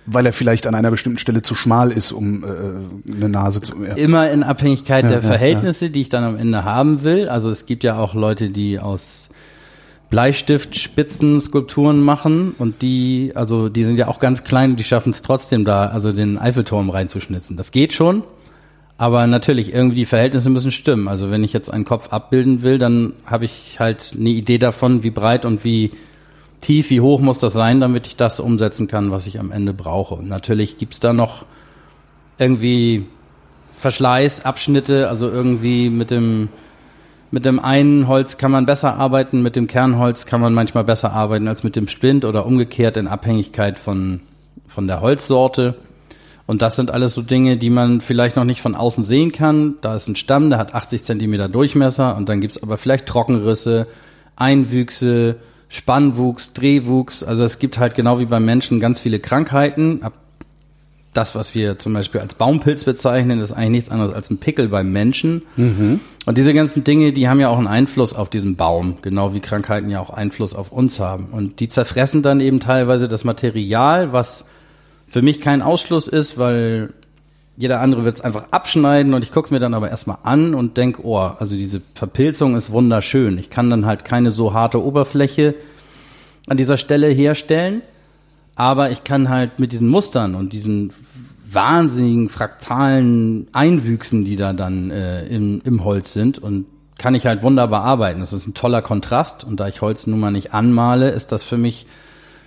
[0.06, 3.84] Weil er vielleicht an einer bestimmten Stelle zu schmal ist, um äh, eine Nase zu.
[3.84, 3.94] Ja.
[3.94, 7.28] Immer in Abhängigkeit ja, der Verhältnisse, ja, die ich dann am Ende haben will.
[7.28, 9.28] Also es gibt ja auch Leute, die aus
[10.10, 15.22] Bleistiftspitzen-Skulpturen machen und die, also die sind ja auch ganz klein und die schaffen es
[15.22, 17.56] trotzdem da, also den Eiffelturm reinzuschnitzen.
[17.56, 18.22] Das geht schon,
[18.98, 21.08] aber natürlich irgendwie die Verhältnisse müssen stimmen.
[21.08, 25.02] Also wenn ich jetzt einen Kopf abbilden will, dann habe ich halt eine Idee davon,
[25.02, 25.90] wie breit und wie
[26.60, 29.74] tief, wie hoch muss das sein, damit ich das umsetzen kann, was ich am Ende
[29.74, 30.14] brauche.
[30.14, 31.44] Und natürlich gibt's da noch
[32.38, 33.06] irgendwie
[33.68, 36.48] Verschleiß, Abschnitte, also irgendwie mit dem
[37.32, 41.14] mit dem einen Holz kann man besser arbeiten, mit dem Kernholz kann man manchmal besser
[41.14, 44.20] arbeiten als mit dem Splint oder umgekehrt in Abhängigkeit von,
[44.68, 45.76] von der Holzsorte.
[46.46, 49.76] Und das sind alles so Dinge, die man vielleicht noch nicht von außen sehen kann.
[49.80, 53.86] Da ist ein Stamm, der hat 80 Zentimeter Durchmesser und dann gibt's aber vielleicht Trockenrisse,
[54.36, 55.36] Einwüchse,
[55.68, 57.22] Spannwuchs, Drehwuchs.
[57.22, 60.02] Also es gibt halt genau wie beim Menschen ganz viele Krankheiten.
[61.14, 64.68] Das, was wir zum Beispiel als Baumpilz bezeichnen, ist eigentlich nichts anderes als ein Pickel
[64.68, 65.42] beim Menschen.
[65.56, 66.00] Mhm.
[66.24, 69.40] Und diese ganzen Dinge, die haben ja auch einen Einfluss auf diesen Baum, genau wie
[69.40, 71.28] Krankheiten ja auch Einfluss auf uns haben.
[71.32, 74.46] Und die zerfressen dann eben teilweise das Material, was
[75.12, 76.92] für mich kein Ausschluss ist, weil
[77.56, 80.76] jeder andere wird es einfach abschneiden und ich gucke mir dann aber erstmal an und
[80.76, 83.38] denk, oh, also diese Verpilzung ist wunderschön.
[83.38, 85.54] Ich kann dann halt keine so harte Oberfläche
[86.48, 87.82] an dieser Stelle herstellen
[88.54, 90.92] aber ich kann halt mit diesen Mustern und diesen
[91.50, 96.66] wahnsinnigen fraktalen Einwüchsen, die da dann äh, im, im Holz sind und
[96.98, 98.20] kann ich halt wunderbar arbeiten.
[98.20, 101.42] Das ist ein toller Kontrast und da ich Holz nun mal nicht anmale, ist das
[101.42, 101.86] für mich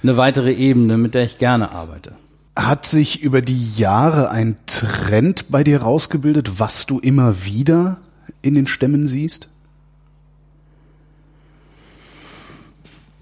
[0.01, 2.13] eine weitere Ebene, mit der ich gerne arbeite.
[2.58, 7.98] Hat sich über die Jahre ein Trend bei dir rausgebildet, was du immer wieder
[8.41, 9.50] in den Stämmen siehst?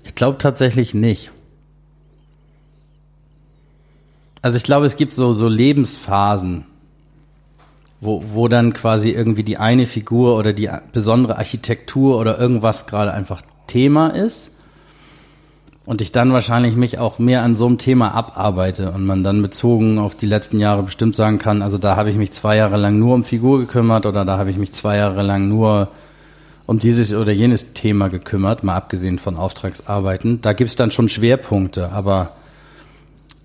[0.03, 1.31] Ich glaube tatsächlich nicht.
[4.43, 6.65] Also ich glaube, es gibt so, so Lebensphasen,
[8.01, 13.13] wo, wo dann quasi irgendwie die eine Figur oder die besondere Architektur oder irgendwas gerade
[13.13, 14.52] einfach Thema ist
[15.85, 19.41] und ich dann wahrscheinlich mich auch mehr an so einem Thema abarbeite und man dann
[19.41, 22.77] bezogen auf die letzten Jahre bestimmt sagen kann, also da habe ich mich zwei Jahre
[22.77, 25.89] lang nur um Figur gekümmert oder da habe ich mich zwei Jahre lang nur
[26.65, 30.41] um dieses oder jenes Thema gekümmert, mal abgesehen von Auftragsarbeiten.
[30.41, 32.31] Da gibt's dann schon Schwerpunkte, aber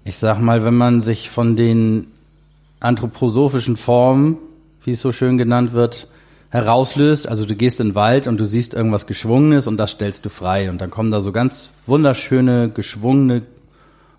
[0.05, 2.07] ich sag mal, wenn man sich von den
[2.79, 4.39] anthroposophischen Formen,
[4.85, 6.07] wie es so schön genannt wird,
[6.51, 7.29] herauslöst.
[7.29, 10.31] Also du gehst in den Wald und du siehst irgendwas Geschwungenes und das stellst du
[10.31, 10.71] frei.
[10.71, 13.43] Und dann kommen da so ganz wunderschöne, geschwungene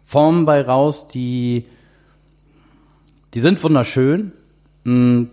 [0.06, 1.66] Formen bei raus, die,
[3.34, 4.32] die sind wunderschön.
[4.86, 5.30] Hm,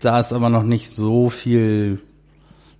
[0.00, 2.00] da ist aber noch nicht so viel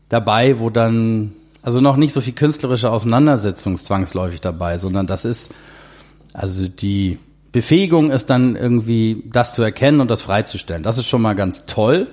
[0.09, 5.53] dabei, wo dann, also noch nicht so viel künstlerische Auseinandersetzung zwangsläufig dabei, sondern das ist,
[6.33, 7.19] also die
[7.53, 10.83] Befähigung ist dann irgendwie das zu erkennen und das freizustellen.
[10.83, 12.07] Das ist schon mal ganz toll.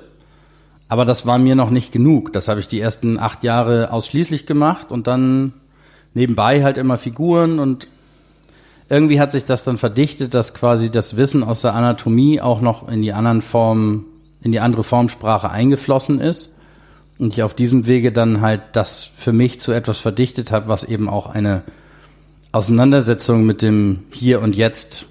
[0.93, 2.33] Aber das war mir noch nicht genug.
[2.33, 5.53] Das habe ich die ersten acht Jahre ausschließlich gemacht und dann
[6.13, 7.87] nebenbei halt immer Figuren und
[8.89, 12.87] irgendwie hat sich das dann verdichtet, dass quasi das Wissen aus der Anatomie auch noch
[12.87, 14.05] in die anderen Formen,
[14.43, 16.59] in die andere Formsprache eingeflossen ist.
[17.17, 20.83] Und ich auf diesem Wege dann halt das für mich zu etwas verdichtet hat, was
[20.83, 21.63] eben auch eine
[22.51, 25.07] Auseinandersetzung mit dem Hier und Jetzt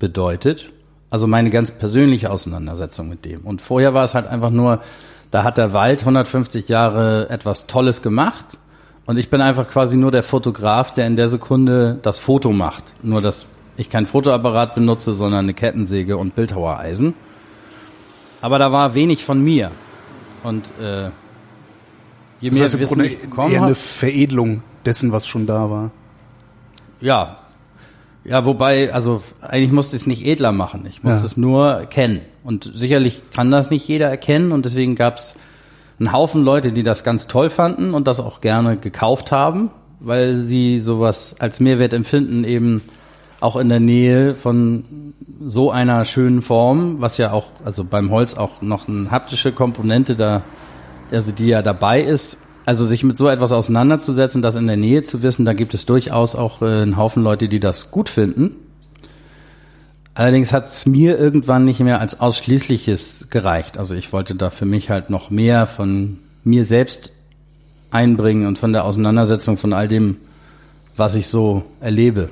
[0.00, 0.72] bedeutet.
[1.10, 3.40] Also meine ganz persönliche Auseinandersetzung mit dem.
[3.40, 4.80] Und vorher war es halt einfach nur,
[5.30, 8.58] da hat der Wald 150 Jahre etwas Tolles gemacht
[9.10, 12.94] und ich bin einfach quasi nur der Fotograf, der in der Sekunde das Foto macht.
[13.02, 17.14] Nur, dass ich kein Fotoapparat benutze, sondern eine Kettensäge und Bildhauereisen.
[18.40, 19.72] Aber da war wenig von mir.
[20.44, 21.10] Und äh,
[22.40, 25.90] je mehr das heißt, Wissen ich bekommen eher eine Veredelung dessen, was schon da war.
[27.00, 27.39] Ja,
[28.24, 30.84] ja, wobei, also eigentlich musste ich es nicht edler machen.
[30.88, 31.24] Ich musste ja.
[31.24, 32.20] es nur kennen.
[32.44, 34.52] Und sicherlich kann das nicht jeder erkennen.
[34.52, 35.36] Und deswegen gab es
[35.98, 40.38] einen Haufen Leute, die das ganz toll fanden und das auch gerne gekauft haben, weil
[40.38, 42.82] sie sowas als Mehrwert empfinden, eben
[43.40, 48.34] auch in der Nähe von so einer schönen Form, was ja auch, also beim Holz
[48.34, 50.42] auch noch eine haptische Komponente da,
[51.10, 55.02] also die ja dabei ist, also sich mit so etwas auseinanderzusetzen, das in der Nähe
[55.02, 58.56] zu wissen, da gibt es durchaus auch äh, einen Haufen Leute, die das gut finden.
[60.14, 63.78] Allerdings hat es mir irgendwann nicht mehr als ausschließliches gereicht.
[63.78, 67.12] Also ich wollte da für mich halt noch mehr von mir selbst
[67.90, 70.16] einbringen und von der Auseinandersetzung von all dem,
[70.96, 72.28] was ich so erlebe.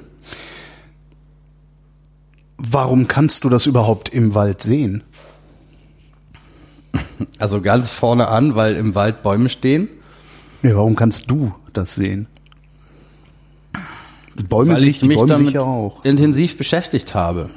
[2.59, 5.03] Warum kannst du das überhaupt im Wald sehen?
[7.39, 9.89] Also ganz vorne an, weil im Wald Bäume stehen.
[10.63, 12.27] Ja, warum kannst du das sehen?
[14.39, 16.05] Die Bäume, Weil sich, die Bäume sich ja auch.
[16.05, 17.51] intensiv beschäftigt habe.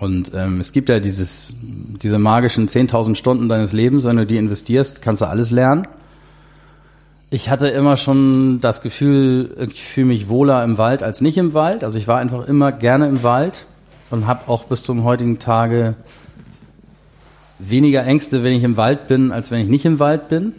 [0.00, 1.54] Und ähm, es gibt ja dieses,
[2.02, 5.86] diese magischen 10.000 Stunden deines Lebens, wenn du die investierst, kannst du alles lernen.
[7.30, 11.54] Ich hatte immer schon das Gefühl, ich fühle mich wohler im Wald als nicht im
[11.54, 11.82] Wald.
[11.82, 13.66] Also ich war einfach immer gerne im Wald
[14.10, 15.96] und habe auch bis zum heutigen Tage
[17.58, 20.52] weniger Ängste, wenn ich im Wald bin, als wenn ich nicht im Wald bin.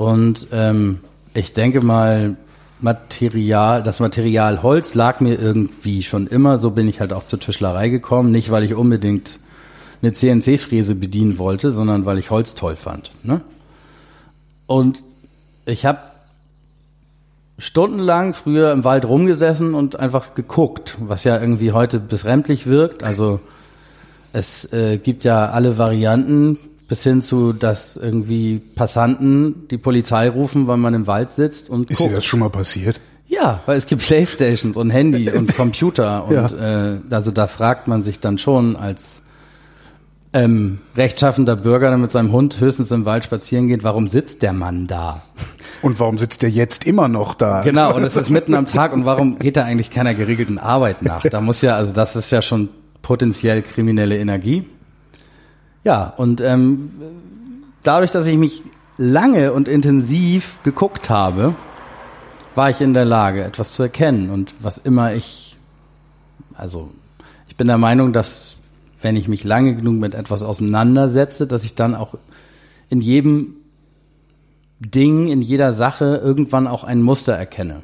[0.00, 1.00] Und ähm,
[1.34, 2.34] ich denke mal,
[2.80, 6.56] Material, das Material Holz lag mir irgendwie schon immer.
[6.56, 8.32] So bin ich halt auch zur Tischlerei gekommen.
[8.32, 9.40] Nicht, weil ich unbedingt
[10.00, 13.10] eine CNC-Fräse bedienen wollte, sondern weil ich Holz toll fand.
[13.24, 13.42] Ne?
[14.66, 15.02] Und
[15.66, 15.98] ich habe
[17.58, 23.02] stundenlang früher im Wald rumgesessen und einfach geguckt, was ja irgendwie heute befremdlich wirkt.
[23.02, 23.40] Also
[24.32, 26.58] es äh, gibt ja alle Varianten
[26.90, 31.88] bis hin zu, dass irgendwie Passanten die Polizei rufen, weil man im Wald sitzt und
[31.88, 32.10] Ist guckt.
[32.10, 33.00] dir das schon mal passiert?
[33.28, 36.94] Ja, weil es gibt Playstations und Handy und Computer und ja.
[36.94, 39.22] äh, also da fragt man sich dann schon als
[40.32, 44.52] ähm, rechtschaffender Bürger, der mit seinem Hund höchstens im Wald spazieren geht, warum sitzt der
[44.52, 45.22] Mann da?
[45.82, 47.62] Und warum sitzt der jetzt immer noch da?
[47.62, 51.02] Genau, und es ist mitten am Tag und warum geht da eigentlich keiner geregelten Arbeit
[51.02, 51.22] nach?
[51.22, 52.68] Da muss ja, also das ist ja schon
[53.00, 54.64] potenziell kriminelle Energie.
[55.84, 56.90] Ja, und ähm,
[57.82, 58.62] dadurch, dass ich mich
[58.98, 61.54] lange und intensiv geguckt habe,
[62.54, 64.30] war ich in der Lage, etwas zu erkennen.
[64.30, 65.56] Und was immer ich,
[66.54, 66.90] also
[67.48, 68.56] ich bin der Meinung, dass
[69.00, 72.16] wenn ich mich lange genug mit etwas auseinandersetze, dass ich dann auch
[72.90, 73.54] in jedem
[74.80, 77.82] Ding, in jeder Sache irgendwann auch ein Muster erkenne.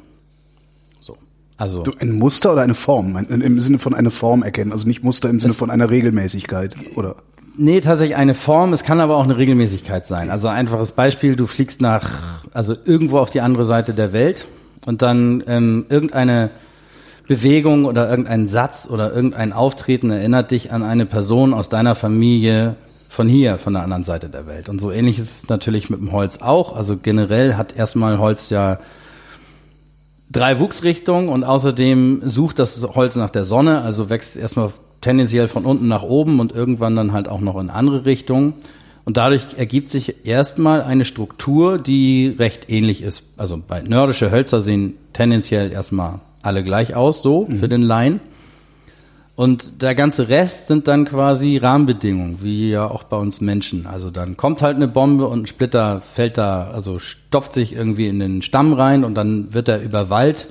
[0.99, 1.17] So.
[1.57, 1.83] Also.
[1.99, 3.17] Ein Muster oder eine Form?
[3.17, 7.15] Im Sinne von einer Form erkennen, also nicht Muster im Sinne von einer Regelmäßigkeit, oder?
[7.59, 8.71] Nee, tatsächlich eine Form.
[8.71, 10.29] Es kann aber auch eine Regelmäßigkeit sein.
[10.29, 12.07] Also einfaches Beispiel, du fliegst nach,
[12.53, 14.47] also irgendwo auf die andere Seite der Welt
[14.85, 16.51] und dann ähm, irgendeine
[17.27, 22.75] Bewegung oder irgendein Satz oder irgendein Auftreten erinnert dich an eine Person aus deiner Familie
[23.09, 24.69] von hier, von der anderen Seite der Welt.
[24.69, 26.75] Und so ähnlich ist es natürlich mit dem Holz auch.
[26.75, 28.77] Also generell hat erstmal Holz ja
[30.31, 35.65] drei Wuchsrichtungen und außerdem sucht das Holz nach der Sonne, also wächst erstmal tendenziell von
[35.65, 38.55] unten nach oben und irgendwann dann halt auch noch in andere Richtungen.
[39.05, 43.23] Und dadurch ergibt sich erstmal eine Struktur, die recht ähnlich ist.
[43.37, 47.57] Also bei nordische Hölzer sehen tendenziell erstmal alle gleich aus, so mhm.
[47.57, 48.19] für den Laien.
[49.37, 53.85] Und der ganze Rest sind dann quasi Rahmenbedingungen, wie ja auch bei uns Menschen.
[53.85, 58.07] Also dann kommt halt eine Bombe und ein Splitter fällt da, also stopft sich irgendwie
[58.07, 60.47] in den Stamm rein und dann wird er überwallt.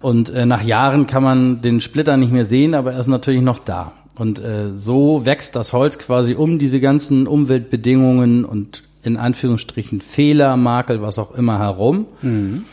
[0.00, 3.42] Und äh, nach Jahren kann man den Splitter nicht mehr sehen, aber er ist natürlich
[3.42, 3.92] noch da.
[4.14, 10.56] Und äh, so wächst das Holz quasi um diese ganzen Umweltbedingungen und in Anführungsstrichen Fehler,
[10.56, 12.06] Makel, was auch immer herum.
[12.22, 12.64] Mhm.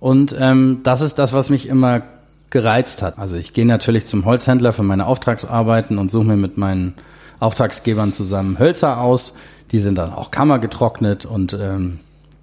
[0.00, 2.02] Und ähm, das ist das, was mich immer
[2.50, 3.18] gereizt hat.
[3.18, 6.94] Also ich gehe natürlich zum Holzhändler für meine Auftragsarbeiten und suche mir mit meinen
[7.40, 9.34] Auftragsgebern zusammen Hölzer aus.
[9.72, 12.00] Die sind dann auch kammergetrocknet und ähm,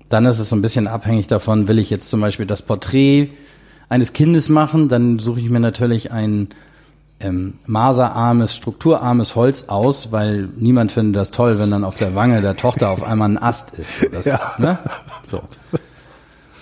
[0.09, 3.29] dann ist es so ein bisschen abhängig davon, will ich jetzt zum Beispiel das Porträt
[3.89, 6.49] eines Kindes machen, dann suche ich mir natürlich ein
[7.19, 12.41] ähm, maserarmes, strukturarmes Holz aus, weil niemand findet das toll, wenn dann auf der Wange
[12.41, 14.07] der Tochter auf einmal ein Ast ist.
[14.11, 14.39] Das, ja.
[14.57, 14.79] ne?
[15.23, 15.41] So.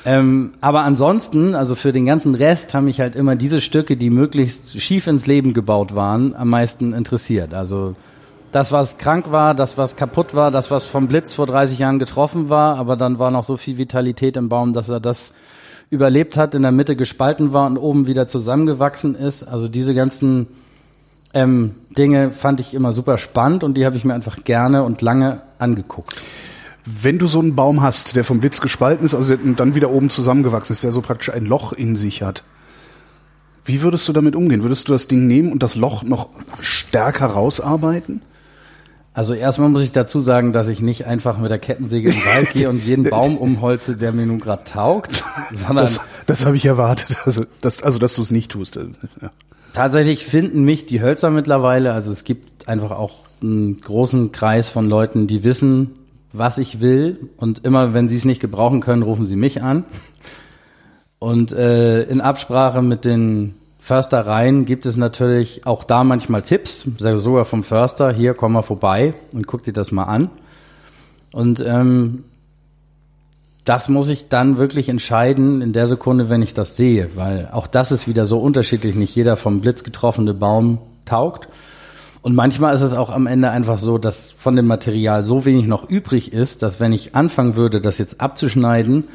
[0.06, 4.10] Ähm, aber ansonsten, also für den ganzen Rest haben mich halt immer diese Stücke, die
[4.10, 7.54] möglichst schief ins Leben gebaut waren, am meisten interessiert.
[7.54, 7.96] Also
[8.52, 12.00] das, was krank war, das, was kaputt war, das, was vom Blitz vor 30 Jahren
[12.00, 15.34] getroffen war, aber dann war noch so viel Vitalität im Baum, dass er das
[15.94, 19.48] überlebt hat, in der Mitte gespalten war und oben wieder zusammengewachsen ist.
[19.48, 20.48] Also diese ganzen
[21.34, 25.02] ähm, Dinge fand ich immer super spannend und die habe ich mir einfach gerne und
[25.02, 26.16] lange angeguckt.
[26.86, 30.10] Wenn du so einen Baum hast, der vom Blitz gespalten ist, also dann wieder oben
[30.10, 32.44] zusammengewachsen ist, der so praktisch ein Loch in sich hat,
[33.66, 34.64] wie würdest du damit umgehen?
[34.64, 36.30] Würdest du das Ding nehmen und das Loch noch
[36.60, 38.22] stärker rausarbeiten?
[39.14, 42.26] Also erstmal muss ich dazu sagen, dass ich nicht einfach mit der Kettensäge in den
[42.26, 46.56] Wald gehe und jeden Baum umholze, der mir nun gerade taugt, sondern das, das habe
[46.56, 48.76] ich erwartet, also dass, also dass du es nicht tust.
[48.76, 49.32] Ja.
[49.74, 54.90] Tatsächlich finden mich die Hölzer mittlerweile, also es gibt einfach auch einen großen Kreis von
[54.90, 55.92] Leuten, die wissen,
[56.32, 59.86] was ich will und immer, wenn sie es nicht gebrauchen können, rufen sie mich an.
[61.20, 67.44] Und äh, in Absprache mit den Förstereien gibt es natürlich auch da manchmal Tipps, sogar
[67.44, 70.30] vom Förster, hier komm mal vorbei und guck dir das mal an.
[71.34, 72.24] Und ähm,
[73.66, 77.68] das muss ich dann wirklich entscheiden in der Sekunde, wenn ich das sehe, weil auch
[77.68, 78.96] das ist wieder so unterschiedlich.
[78.96, 81.50] Nicht jeder vom Blitz getroffene Baum taugt.
[82.22, 85.68] Und manchmal ist es auch am Ende einfach so, dass von dem Material so wenig
[85.68, 89.08] noch übrig ist, dass wenn ich anfangen würde, das jetzt abzuschneiden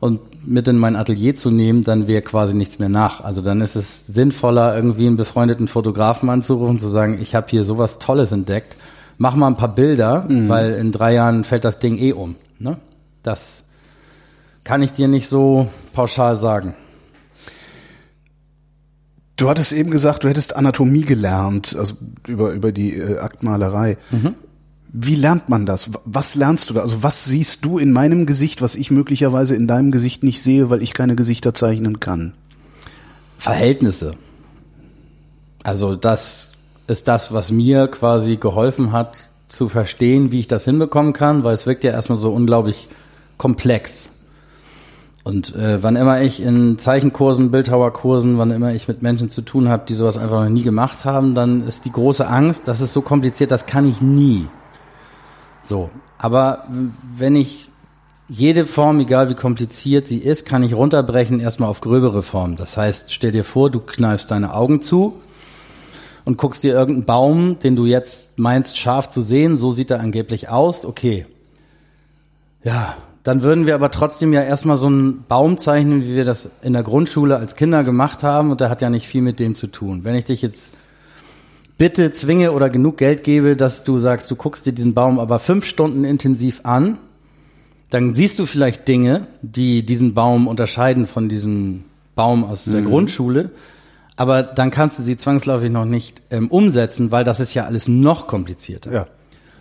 [0.00, 3.22] und mit in mein Atelier zu nehmen, dann wäre quasi nichts mehr nach.
[3.22, 7.64] Also dann ist es sinnvoller, irgendwie einen befreundeten Fotografen anzurufen, zu sagen, ich habe hier
[7.64, 8.76] sowas Tolles entdeckt,
[9.18, 10.48] mach mal ein paar Bilder, mhm.
[10.48, 12.36] weil in drei Jahren fällt das Ding eh um.
[12.58, 12.78] Ne?
[13.22, 13.64] Das
[14.64, 16.74] kann ich dir nicht so pauschal sagen.
[19.36, 21.94] Du hattest eben gesagt, du hättest Anatomie gelernt, also
[22.26, 23.96] über, über die äh, Aktmalerei.
[24.10, 24.34] Mhm.
[24.90, 25.90] Wie lernt man das?
[26.04, 26.80] Was lernst du da?
[26.80, 30.70] Also was siehst du in meinem Gesicht, was ich möglicherweise in deinem Gesicht nicht sehe,
[30.70, 32.34] weil ich keine Gesichter zeichnen kann?
[33.36, 34.14] Verhältnisse.
[35.62, 36.52] Also das
[36.86, 41.54] ist das, was mir quasi geholfen hat zu verstehen, wie ich das hinbekommen kann, weil
[41.54, 42.88] es wirkt ja erstmal so unglaublich
[43.36, 44.08] komplex.
[45.24, 49.68] Und äh, wann immer ich in Zeichenkursen, Bildhauerkursen, wann immer ich mit Menschen zu tun
[49.68, 52.94] habe, die sowas einfach noch nie gemacht haben, dann ist die große Angst, das ist
[52.94, 54.46] so kompliziert, das kann ich nie.
[55.62, 56.64] So, aber
[57.16, 57.68] wenn ich
[58.28, 62.56] jede Form, egal wie kompliziert sie ist, kann ich runterbrechen erstmal auf gröbere Formen.
[62.56, 65.14] Das heißt, stell dir vor, du kneifst deine Augen zu
[66.24, 70.00] und guckst dir irgendeinen Baum, den du jetzt meinst scharf zu sehen, so sieht er
[70.00, 71.24] angeblich aus, okay.
[72.62, 76.50] Ja, dann würden wir aber trotzdem ja erstmal so einen Baum zeichnen, wie wir das
[76.60, 79.54] in der Grundschule als Kinder gemacht haben und der hat ja nicht viel mit dem
[79.54, 80.04] zu tun.
[80.04, 80.76] Wenn ich dich jetzt
[81.78, 85.38] bitte zwinge oder genug Geld gebe, dass du sagst, du guckst dir diesen Baum aber
[85.38, 86.98] fünf Stunden intensiv an,
[87.90, 92.86] dann siehst du vielleicht Dinge, die diesen Baum unterscheiden von diesem Baum aus der mhm.
[92.86, 93.50] Grundschule,
[94.16, 97.86] aber dann kannst du sie zwangsläufig noch nicht ähm, umsetzen, weil das ist ja alles
[97.86, 98.92] noch komplizierter.
[98.92, 99.06] Ja.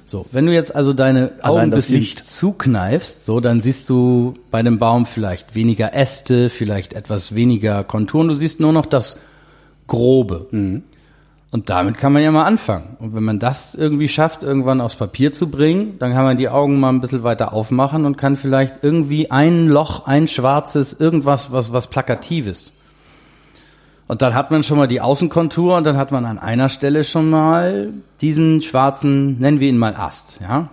[0.07, 2.27] So, wenn du jetzt also deine Augen ein bisschen Licht.
[2.27, 8.29] zukneifst, so, dann siehst du bei dem Baum vielleicht weniger Äste, vielleicht etwas weniger Konturen.
[8.29, 9.17] Du siehst nur noch das
[9.85, 10.47] Grobe.
[10.51, 10.83] Mhm.
[11.51, 12.97] Und damit kann man ja mal anfangen.
[12.99, 16.49] Und wenn man das irgendwie schafft, irgendwann aufs Papier zu bringen, dann kann man die
[16.49, 21.51] Augen mal ein bisschen weiter aufmachen und kann vielleicht irgendwie ein Loch, ein schwarzes, irgendwas,
[21.51, 22.73] was, was Plakatives.
[24.07, 27.03] Und dann hat man schon mal die Außenkontur und dann hat man an einer Stelle
[27.03, 30.69] schon mal diesen schwarzen, nennen wir ihn mal Ast, ja.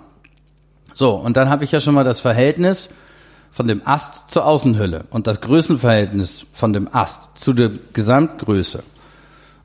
[0.92, 2.90] So, und dann habe ich ja schon mal das Verhältnis
[3.50, 8.84] von dem Ast zur Außenhülle und das Größenverhältnis von dem Ast zu der Gesamtgröße.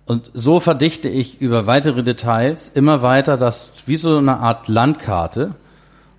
[0.10, 5.54] Und so verdichte ich über weitere Details immer weiter das wie so eine Art Landkarte.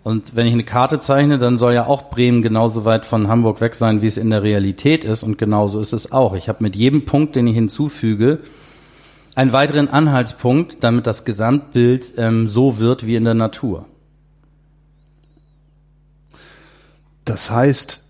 [0.05, 3.61] Und wenn ich eine Karte zeichne, dann soll ja auch Bremen genauso weit von Hamburg
[3.61, 5.24] weg sein, wie es in der Realität ist.
[5.24, 6.35] Und genauso ist es auch.
[6.35, 8.38] Ich habe mit jedem Punkt, den ich hinzufüge,
[9.35, 13.87] einen weiteren Anhaltspunkt, damit das Gesamtbild ähm, so wird wie in der Natur.
[17.24, 18.05] Das heißt,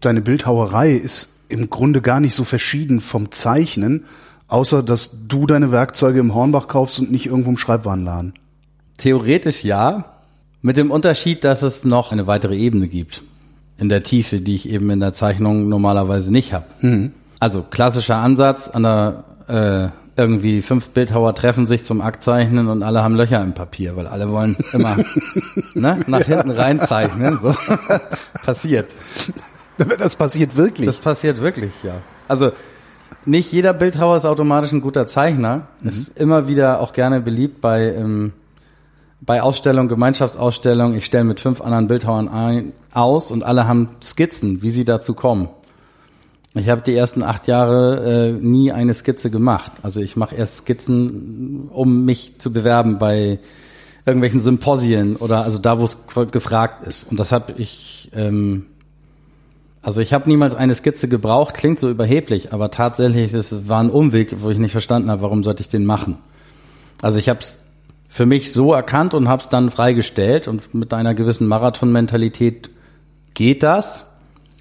[0.00, 4.04] deine Bildhauerei ist im Grunde gar nicht so verschieden vom Zeichnen,
[4.48, 8.34] außer dass du deine Werkzeuge im Hornbach kaufst und nicht irgendwo im Schreibwarenladen.
[8.98, 10.04] Theoretisch ja,
[10.62, 13.22] mit dem Unterschied, dass es noch eine weitere Ebene gibt
[13.78, 16.66] in der Tiefe, die ich eben in der Zeichnung normalerweise nicht habe.
[16.80, 17.12] Mhm.
[17.40, 23.02] Also klassischer Ansatz an der äh, irgendwie fünf Bildhauer treffen sich zum Aktzeichnen und alle
[23.02, 24.96] haben Löcher im Papier, weil alle wollen immer
[25.74, 27.38] ne, nach hinten reinzeichnen.
[27.42, 27.54] So.
[28.44, 28.94] passiert.
[29.76, 30.86] Das passiert wirklich.
[30.86, 31.94] Das passiert wirklich, ja.
[32.28, 32.52] Also
[33.24, 35.68] nicht jeder Bildhauer ist automatisch ein guter Zeichner.
[35.80, 35.88] Mhm.
[35.88, 38.32] Ist immer wieder auch gerne beliebt bei ähm,
[39.20, 40.98] bei Ausstellungen, Gemeinschaftsausstellungen.
[40.98, 45.14] Ich stelle mit fünf anderen Bildhauern ein, aus und alle haben Skizzen, wie sie dazu
[45.14, 45.48] kommen.
[46.54, 49.72] Ich habe die ersten acht Jahre äh, nie eine Skizze gemacht.
[49.82, 53.40] Also ich mache erst Skizzen, um mich zu bewerben bei
[54.06, 55.98] irgendwelchen Symposien oder also da, wo es
[56.30, 57.10] gefragt ist.
[57.10, 58.66] Und das habe ich, ähm,
[59.84, 61.54] also ich habe niemals eine Skizze gebraucht.
[61.54, 65.44] Klingt so überheblich, aber tatsächlich es war ein Umweg, wo ich nicht verstanden habe, warum
[65.44, 66.16] sollte ich den machen.
[67.02, 67.58] Also ich habe es
[68.08, 72.70] für mich so erkannt und habe es dann freigestellt und mit einer gewissen Marathon-Mentalität
[73.34, 74.04] geht das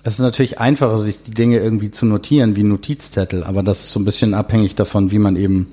[0.04, 3.92] es ist natürlich einfacher, sich die Dinge irgendwie zu notieren wie Notizzettel, aber das ist
[3.92, 5.72] so ein bisschen abhängig davon, wie man eben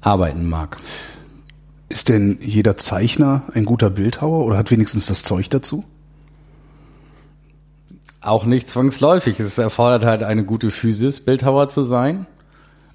[0.00, 0.76] arbeiten mag.
[1.88, 5.84] Ist denn jeder Zeichner ein guter Bildhauer oder hat wenigstens das Zeug dazu?
[8.26, 9.40] Auch nicht zwangsläufig.
[9.40, 12.26] Es erfordert halt eine gute Physis, Bildhauer zu sein.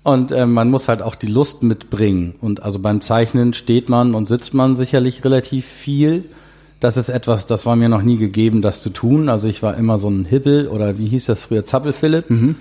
[0.04, 2.36] Und äh, man muss halt auch die Lust mitbringen.
[2.42, 6.26] Und also beim Zeichnen steht man und sitzt man sicherlich relativ viel
[6.82, 9.30] das ist etwas, das war mir noch nie gegeben, das zu tun.
[9.30, 12.30] Also ich war immer so ein Hibbel oder wie hieß das früher, Zappelphilipp.
[12.30, 12.56] Mhm.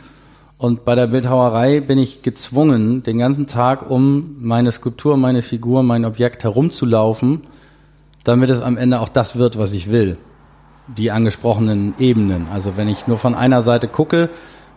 [0.58, 5.82] Und bei der Bildhauerei bin ich gezwungen, den ganzen Tag um meine Skulptur, meine Figur,
[5.82, 7.40] mein Objekt herumzulaufen,
[8.22, 10.18] damit es am Ende auch das wird, was ich will.
[10.96, 12.46] Die angesprochenen Ebenen.
[12.52, 14.30] Also wenn ich nur von einer Seite gucke,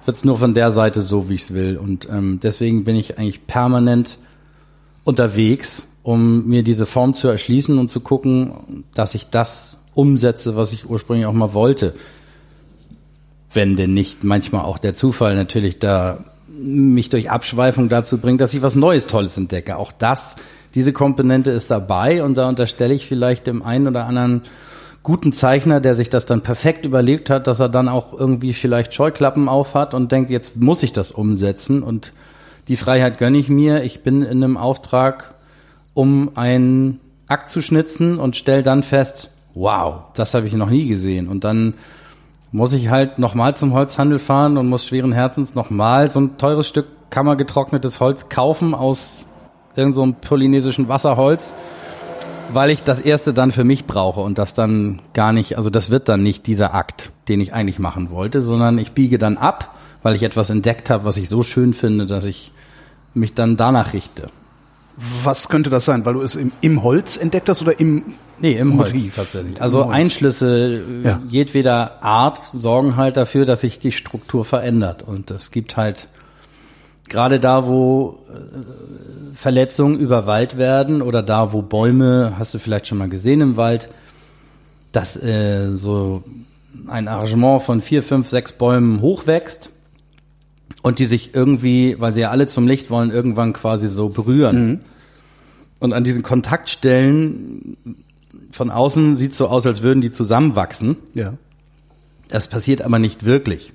[0.05, 1.77] wird es nur von der Seite so, wie ich es will.
[1.77, 4.17] Und ähm, deswegen bin ich eigentlich permanent
[5.03, 10.73] unterwegs um mir diese Form zu erschließen und zu gucken, dass ich das umsetze, was
[10.73, 11.93] ich ursprünglich auch mal wollte.
[13.53, 18.53] Wenn denn nicht manchmal auch der Zufall natürlich da mich durch Abschweifung dazu bringt, dass
[18.53, 19.77] ich was Neues, Tolles entdecke.
[19.77, 20.35] Auch das,
[20.75, 24.41] diese Komponente ist dabei und da unterstelle ich vielleicht dem einen oder anderen
[25.03, 28.93] guten Zeichner, der sich das dann perfekt überlegt hat, dass er dann auch irgendwie vielleicht
[28.93, 32.13] Scheuklappen aufhat und denkt, jetzt muss ich das umsetzen und
[32.69, 33.83] die Freiheit gönne ich mir.
[33.83, 35.35] Ich bin in einem Auftrag
[35.93, 40.87] um einen Akt zu schnitzen und stell dann fest, wow, das habe ich noch nie
[40.87, 41.27] gesehen.
[41.27, 41.73] Und dann
[42.51, 46.67] muss ich halt nochmal zum Holzhandel fahren und muss schweren Herzens nochmal so ein teures
[46.67, 49.25] Stück kammergetrocknetes Holz kaufen aus
[49.75, 51.53] irgendeinem so polynesischen Wasserholz,
[52.53, 55.89] weil ich das erste dann für mich brauche und das dann gar nicht, also das
[55.89, 59.75] wird dann nicht dieser Akt, den ich eigentlich machen wollte, sondern ich biege dann ab,
[60.01, 62.51] weil ich etwas entdeckt habe, was ich so schön finde, dass ich
[63.13, 64.29] mich dann danach richte.
[65.23, 66.05] Was könnte das sein?
[66.05, 68.03] Weil du es im, im Holz entdeckt hast oder im
[68.39, 68.93] Nee, im Motiv?
[68.93, 69.61] Holz tatsächlich.
[69.61, 69.95] Also Holz.
[69.95, 71.21] Einschlüsse ja.
[71.29, 75.03] jedweder Art sorgen halt dafür, dass sich die Struktur verändert.
[75.03, 76.07] Und es gibt halt
[77.09, 82.87] gerade da, wo äh, Verletzungen über Wald werden oder da, wo Bäume, hast du vielleicht
[82.87, 83.89] schon mal gesehen im Wald,
[84.91, 86.23] dass äh, so
[86.87, 89.71] ein Arrangement von vier, fünf, sechs Bäumen hochwächst
[90.81, 94.67] und die sich irgendwie, weil sie ja alle zum Licht wollen, irgendwann quasi so berühren.
[94.67, 94.79] Mhm.
[95.79, 97.77] Und an diesen Kontaktstellen
[98.51, 100.97] von außen sieht so aus, als würden die zusammenwachsen.
[101.13, 101.33] Ja.
[102.29, 103.73] Das passiert aber nicht wirklich,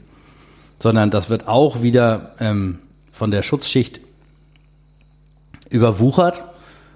[0.79, 2.79] sondern das wird auch wieder ähm,
[3.19, 4.01] von der Schutzschicht
[5.69, 6.45] überwuchert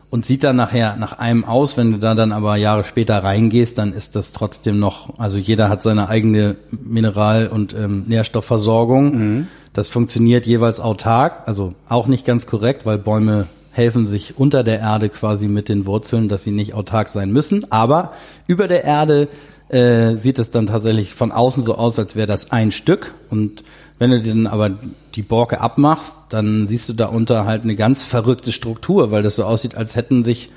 [0.09, 1.77] und sieht dann nachher nach einem aus.
[1.77, 5.69] Wenn du da dann aber Jahre später reingehst, dann ist das trotzdem noch, also jeder
[5.69, 9.15] hat seine eigene Mineral- und ähm, Nährstoffversorgung.
[9.15, 9.49] Mhm.
[9.73, 14.81] Das funktioniert jeweils autark, also auch nicht ganz korrekt, weil Bäume helfen sich unter der
[14.81, 17.73] Erde quasi mit den Wurzeln, dass sie nicht autark sein müssen.
[17.73, 18.13] Aber
[18.47, 19.29] über der Erde
[19.71, 23.15] äh, sieht es dann tatsächlich von außen so aus, als wäre das ein Stück.
[23.31, 23.65] Und
[23.99, 24.71] Wenn du dann aber
[25.15, 29.37] die Borke abmachst, dann siehst du da unter halt eine ganz verrückte Struktur, weil das
[29.37, 30.51] so aussieht, als hätten sich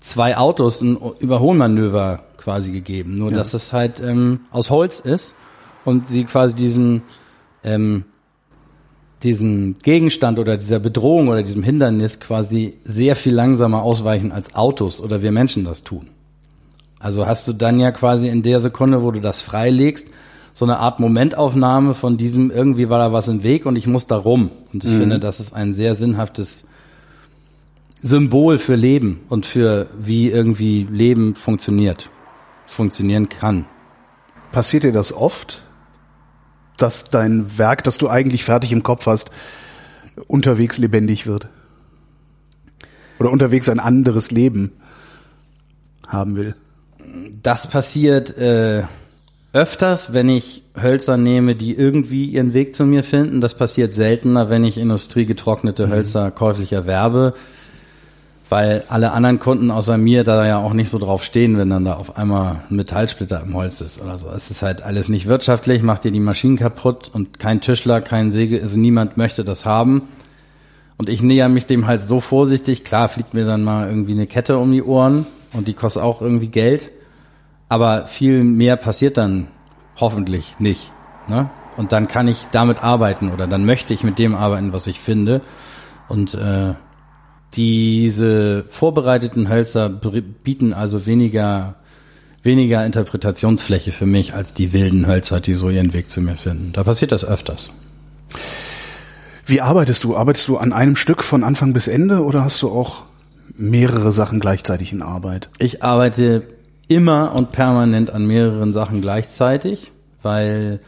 [0.00, 3.14] zwei Autos ein Überholmanöver quasi gegeben.
[3.14, 5.34] Nur dass es halt ähm, aus Holz ist
[5.84, 7.02] und sie quasi diesen
[7.64, 8.04] ähm,
[9.22, 15.00] diesen Gegenstand oder dieser Bedrohung oder diesem Hindernis quasi sehr viel langsamer ausweichen als Autos
[15.00, 16.08] oder wir Menschen das tun.
[17.00, 20.08] Also hast du dann ja quasi in der Sekunde, wo du das freilegst,
[20.58, 24.08] so eine Art Momentaufnahme von diesem, irgendwie war da was im Weg und ich muss
[24.08, 24.50] da rum.
[24.72, 24.98] Und ich Mhm.
[24.98, 26.64] finde, das ist ein sehr sinnhaftes
[28.02, 32.10] Symbol für Leben und für wie irgendwie Leben funktioniert,
[32.66, 33.66] funktionieren kann.
[34.50, 35.62] Passiert dir das oft,
[36.76, 39.30] dass dein Werk, das du eigentlich fertig im Kopf hast,
[40.26, 41.48] unterwegs lebendig wird?
[43.20, 44.72] Oder unterwegs ein anderes Leben
[46.08, 46.56] haben will?
[47.44, 48.82] Das passiert äh,
[49.52, 53.40] öfters, wenn ich Hölzer nehme, die irgendwie ihren Weg zu mir finden.
[53.40, 57.34] Das passiert seltener, wenn ich industriegetrocknete Hölzer käuflich erwerbe,
[58.48, 61.84] weil alle anderen Kunden außer mir da ja auch nicht so drauf stehen, wenn dann
[61.84, 64.28] da auf einmal ein Metallsplitter im Holz ist oder so.
[64.28, 68.30] Es ist halt alles nicht wirtschaftlich, macht dir die Maschinen kaputt und kein Tischler, kein
[68.30, 70.02] Säge, also niemand möchte das haben.
[70.98, 72.84] Und ich näher mich dem halt so vorsichtig.
[72.84, 76.20] Klar fliegt mir dann mal irgendwie eine Kette um die Ohren und die kostet auch
[76.20, 76.90] irgendwie Geld.
[77.68, 79.48] Aber viel mehr passiert dann
[79.96, 80.90] hoffentlich nicht.
[81.28, 81.50] Ne?
[81.76, 85.00] Und dann kann ich damit arbeiten oder dann möchte ich mit dem arbeiten, was ich
[85.00, 85.42] finde.
[86.08, 86.74] Und äh,
[87.54, 91.76] diese vorbereiteten Hölzer bieten also weniger
[92.42, 96.72] weniger Interpretationsfläche für mich als die wilden Hölzer, die so ihren Weg zu mir finden.
[96.72, 97.70] Da passiert das öfters.
[99.44, 100.16] Wie arbeitest du?
[100.16, 103.04] Arbeitest du an einem Stück von Anfang bis Ende oder hast du auch
[103.56, 105.48] mehrere Sachen gleichzeitig in Arbeit?
[105.58, 106.42] Ich arbeite
[106.88, 110.80] immer und permanent an mehreren Sachen gleichzeitig, weil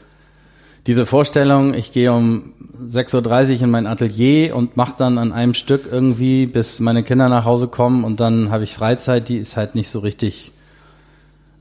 [0.86, 5.55] diese Vorstellung, ich gehe um 6.30 Uhr in mein Atelier und mache dann an einem
[5.55, 9.57] Stück irgendwie, bis meine Kinder nach Hause kommen und dann habe ich Freizeit, die ist
[9.57, 10.53] halt nicht so richtig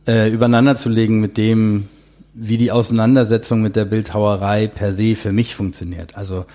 [0.07, 1.89] äh, übereinander zu legen mit dem,
[2.33, 6.15] wie die Auseinandersetzung mit der Bildhauerei per se für mich funktioniert.
[6.15, 6.45] Also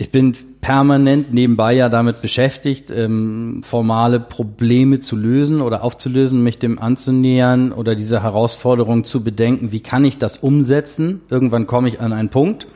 [0.00, 6.58] ich bin permanent nebenbei ja damit beschäftigt, ähm, formale Probleme zu lösen oder aufzulösen, mich
[6.58, 11.20] dem anzunähern oder diese Herausforderung zu bedenken, wie kann ich das umsetzen?
[11.28, 12.66] Irgendwann komme ich an einen Punkt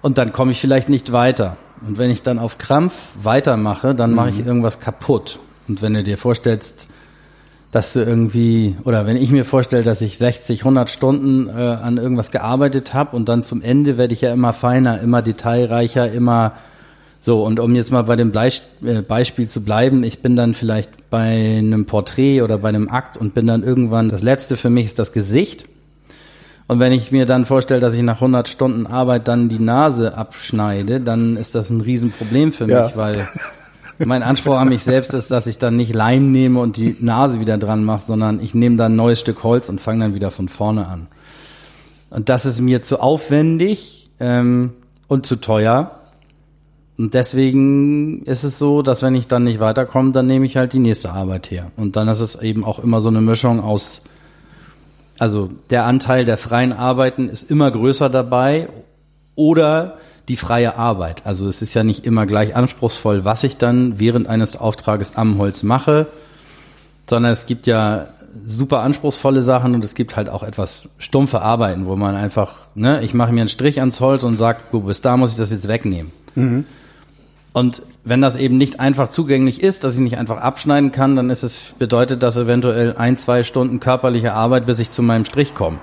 [0.00, 1.58] und dann komme ich vielleicht nicht weiter.
[1.86, 5.40] Und wenn ich dann auf Krampf weitermache, dann mache ich irgendwas kaputt.
[5.68, 6.88] Und wenn du dir vorstellst,
[7.70, 11.98] dass du irgendwie, oder wenn ich mir vorstelle, dass ich 60, 100 Stunden äh, an
[11.98, 16.54] irgendwas gearbeitet habe und dann zum Ende werde ich ja immer feiner, immer detailreicher, immer
[17.20, 17.42] so.
[17.44, 21.10] Und um jetzt mal bei dem Bleist äh, Beispiel zu bleiben, ich bin dann vielleicht
[21.10, 24.86] bei einem Porträt oder bei einem Akt und bin dann irgendwann, das Letzte für mich
[24.86, 25.66] ist das Gesicht.
[26.68, 30.16] Und wenn ich mir dann vorstelle, dass ich nach 100 Stunden Arbeit dann die Nase
[30.16, 32.92] abschneide, dann ist das ein Riesenproblem für mich, Ja.
[32.94, 33.26] weil
[34.04, 37.40] mein Anspruch an mich selbst ist, dass ich dann nicht Leim nehme und die Nase
[37.40, 40.30] wieder dran mache, sondern ich nehme dann ein neues Stück Holz und fange dann wieder
[40.30, 41.08] von vorne an.
[42.10, 44.72] Und das ist mir zu aufwendig ähm,
[45.08, 45.92] und zu teuer.
[46.96, 50.72] Und deswegen ist es so, dass wenn ich dann nicht weiterkomme, dann nehme ich halt
[50.72, 51.70] die nächste Arbeit her.
[51.76, 54.02] Und dann ist es eben auch immer so eine Mischung aus,
[55.18, 58.68] also der Anteil der freien Arbeiten ist immer größer dabei
[59.34, 59.98] oder
[60.28, 61.22] die freie Arbeit.
[61.24, 65.38] Also es ist ja nicht immer gleich anspruchsvoll, was ich dann während eines Auftrages am
[65.38, 66.06] Holz mache,
[67.08, 68.08] sondern es gibt ja
[68.44, 73.02] super anspruchsvolle Sachen und es gibt halt auch etwas stumpfe Arbeiten, wo man einfach, ne,
[73.02, 75.50] ich mache mir einen Strich ans Holz und sage, gut, bis da muss ich das
[75.50, 76.12] jetzt wegnehmen.
[77.54, 81.30] Und wenn das eben nicht einfach zugänglich ist, dass ich nicht einfach abschneiden kann, dann
[81.30, 85.54] ist es, bedeutet das eventuell ein, zwei Stunden körperliche Arbeit, bis ich zu meinem Strich
[85.54, 85.78] komme.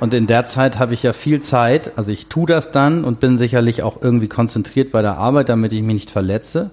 [0.00, 3.20] Und in der Zeit habe ich ja viel Zeit, also ich tue das dann und
[3.20, 6.70] bin sicherlich auch irgendwie konzentriert bei der Arbeit, damit ich mich nicht verletze.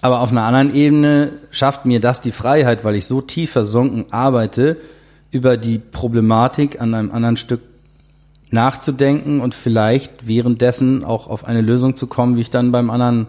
[0.00, 4.06] Aber auf einer anderen Ebene schafft mir das die Freiheit, weil ich so tief versunken
[4.10, 4.76] arbeite,
[5.30, 7.60] über die Problematik an einem anderen Stück
[8.50, 13.28] nachzudenken und vielleicht währenddessen auch auf eine Lösung zu kommen, wie ich dann beim anderen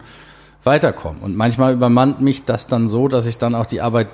[0.63, 1.19] weiterkomme.
[1.21, 4.07] Und manchmal übermannt mich das dann so, dass ich dann auch die Arbeit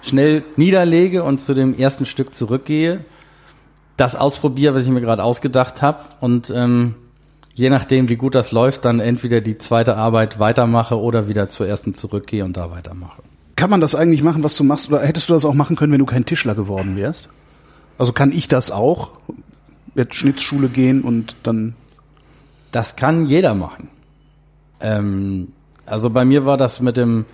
[0.00, 3.00] schnell niederlege und zu dem ersten Stück zurückgehe,
[3.98, 6.94] das ausprobiere, was ich mir gerade ausgedacht habe und ähm,
[7.52, 11.66] je nachdem, wie gut das läuft, dann entweder die zweite Arbeit weitermache oder wieder zur
[11.66, 13.22] ersten zurückgehe und da weitermache.
[13.56, 15.92] Kann man das eigentlich machen, was du machst, oder hättest du das auch machen können,
[15.92, 17.28] wenn du kein Tischler geworden wärst?
[17.98, 19.18] Also kann ich das auch?
[19.96, 21.74] Jetzt Schnitzschule gehen und dann.
[22.70, 23.88] Das kann jeder machen.
[24.80, 25.48] Ähm,
[25.86, 27.24] also bei mir war das mit dem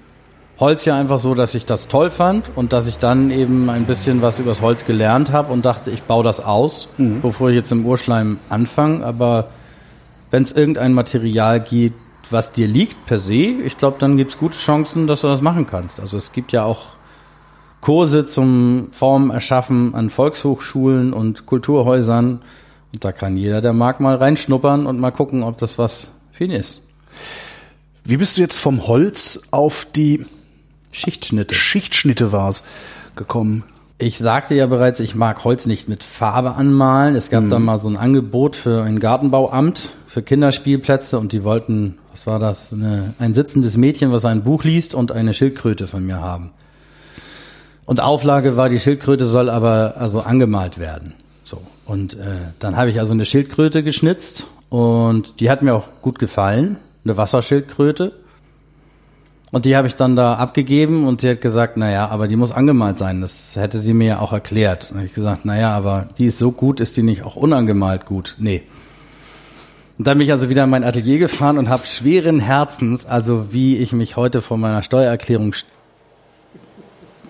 [0.61, 3.87] Holz ja einfach so, dass ich das toll fand und dass ich dann eben ein
[3.87, 7.23] bisschen was übers Holz gelernt habe und dachte, ich baue das aus, mhm.
[7.23, 9.05] bevor ich jetzt im Urschleim anfange.
[9.05, 9.49] Aber
[10.31, 11.99] wenn es irgendein Material gibt,
[12.31, 15.41] was dir liegt per se, ich glaube, dann gibt es gute Chancen, dass du das
[15.41, 15.99] machen kannst.
[15.99, 16.83] Also es gibt ja auch
[17.81, 22.41] Kurse zum Formen erschaffen an Volkshochschulen und Kulturhäusern.
[22.93, 26.45] Und da kann jeder, der mag, mal reinschnuppern und mal gucken, ob das was für
[26.45, 26.83] ihn ist.
[28.05, 30.25] Wie bist du jetzt vom Holz auf die
[30.95, 31.55] Schichtschnitte.
[31.55, 32.63] Schichtschnitte war's
[33.17, 33.65] gekommen.
[33.99, 37.15] Ich sagte ja bereits, ich mag Holz nicht mit Farbe anmalen.
[37.15, 37.51] Es gab mhm.
[37.51, 42.39] da mal so ein Angebot für ein Gartenbauamt für Kinderspielplätze und die wollten, was war
[42.39, 46.51] das, eine, ein sitzendes Mädchen, was ein Buch liest und eine Schildkröte von mir haben.
[47.85, 51.15] Und Auflage war, die Schildkröte soll aber also angemalt werden.
[51.43, 55.89] So und äh, dann habe ich also eine Schildkröte geschnitzt und die hat mir auch
[56.01, 58.13] gut gefallen, eine Wasserschildkröte.
[59.55, 62.51] Und die habe ich dann da abgegeben und sie hat gesagt, naja, aber die muss
[62.51, 63.21] angemalt sein.
[63.21, 64.91] Das hätte sie mir ja auch erklärt.
[64.91, 68.35] Und ich gesagt, naja, aber die ist so gut, ist die nicht auch unangemalt gut?
[68.41, 68.65] Nee.
[69.97, 73.53] Und dann bin ich also wieder in mein Atelier gefahren und habe schweren Herzens, also
[73.53, 75.55] wie ich mich heute vor meiner Steuererklärung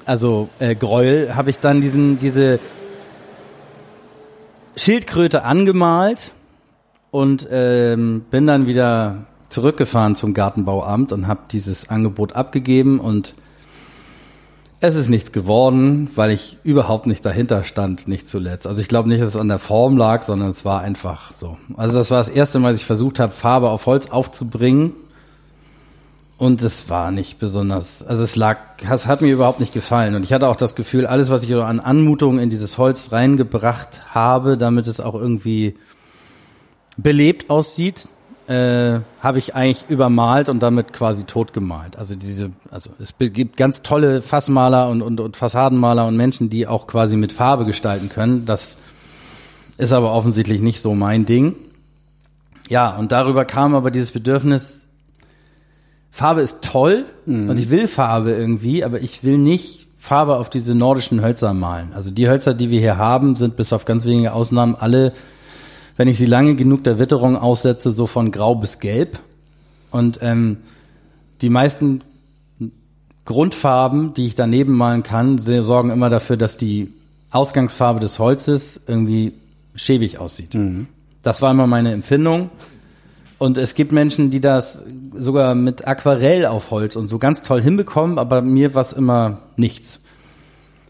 [0.07, 2.59] also äh, Gräuel, habe ich dann diesen diese
[4.77, 6.33] Schildkröte angemalt
[7.11, 13.35] und ähm, bin dann wieder zurückgefahren zum Gartenbauamt und habe dieses Angebot abgegeben und
[14.81, 18.67] es ist nichts geworden, weil ich überhaupt nicht dahinter stand, nicht zuletzt.
[18.67, 21.57] Also ich glaube nicht, dass es an der Form lag, sondern es war einfach so.
[21.77, 24.93] Also das war das erste Mal, dass ich versucht habe, Farbe auf Holz aufzubringen.
[26.37, 28.59] Und es war nicht besonders, also es lag,
[28.91, 30.17] es hat mir überhaupt nicht gefallen.
[30.17, 34.15] Und ich hatte auch das Gefühl, alles, was ich an Anmutungen in dieses Holz reingebracht
[34.15, 35.77] habe, damit es auch irgendwie
[36.99, 38.09] belebt aussieht,
[38.47, 41.97] äh, habe ich eigentlich übermalt und damit quasi tot gemalt.
[41.97, 46.67] Also diese, also es gibt ganz tolle Fassmaler und, und, und Fassadenmaler und Menschen, die
[46.67, 48.45] auch quasi mit Farbe gestalten können.
[48.45, 48.79] Das
[49.79, 51.57] ist aber offensichtlich nicht so mein Ding.
[52.69, 54.89] Ja, und darüber kam aber dieses Bedürfnis,
[56.11, 57.49] Farbe ist toll mhm.
[57.49, 61.93] und ich will Farbe irgendwie, aber ich will nicht Farbe auf diese nordischen Hölzer malen.
[61.95, 65.13] Also die Hölzer, die wir hier haben, sind bis auf ganz wenige Ausnahmen alle
[65.97, 69.21] wenn ich sie lange genug der Witterung aussetze, so von grau bis gelb.
[69.91, 70.59] Und ähm,
[71.41, 72.03] die meisten
[73.25, 76.93] Grundfarben, die ich daneben malen kann, sorgen immer dafür, dass die
[77.31, 79.33] Ausgangsfarbe des Holzes irgendwie
[79.75, 80.55] schäbig aussieht.
[80.55, 80.89] Mhm.
[81.23, 82.51] Das war immer meine Empfindung.
[83.39, 87.61] Und es gibt Menschen, die das sogar mit Aquarell auf Holz und so ganz toll
[87.61, 90.01] hinbekommen, aber mir war es immer nichts.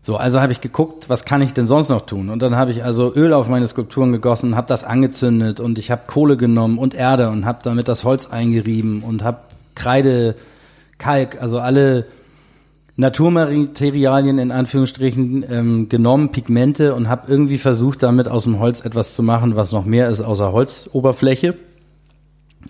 [0.07, 2.29] So, also habe ich geguckt, was kann ich denn sonst noch tun?
[2.29, 5.91] Und dann habe ich also Öl auf meine Skulpturen gegossen, habe das angezündet und ich
[5.91, 9.39] habe Kohle genommen und Erde und habe damit das Holz eingerieben und habe
[9.75, 10.35] Kreide,
[10.99, 12.05] Kalk, also alle
[12.97, 19.15] Naturmaterialien in Anführungsstrichen ähm, genommen, Pigmente und habe irgendwie versucht, damit aus dem Holz etwas
[19.15, 21.57] zu machen, was noch mehr ist außer Holzoberfläche.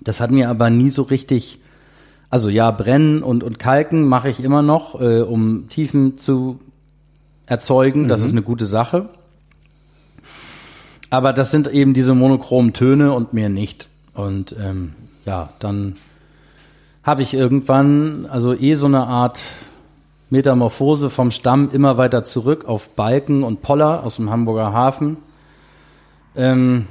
[0.05, 1.59] Das hat mir aber nie so richtig,
[2.31, 6.61] also ja, brennen und, und kalken mache ich immer noch, äh, um Tiefen zu
[7.47, 8.09] erzeugen.
[8.09, 8.27] Das mhm.
[8.27, 9.09] ist eine gute Sache.
[11.11, 13.89] Aber das sind eben diese monochromen Töne und mehr nicht.
[14.15, 15.97] Und ähm, ja, dann
[17.03, 19.41] habe ich irgendwann also eh so eine Art
[20.31, 25.19] Metamorphose vom Stamm immer weiter zurück auf Balken und Poller aus dem Hamburger Hafen
[26.35, 26.87] ähm,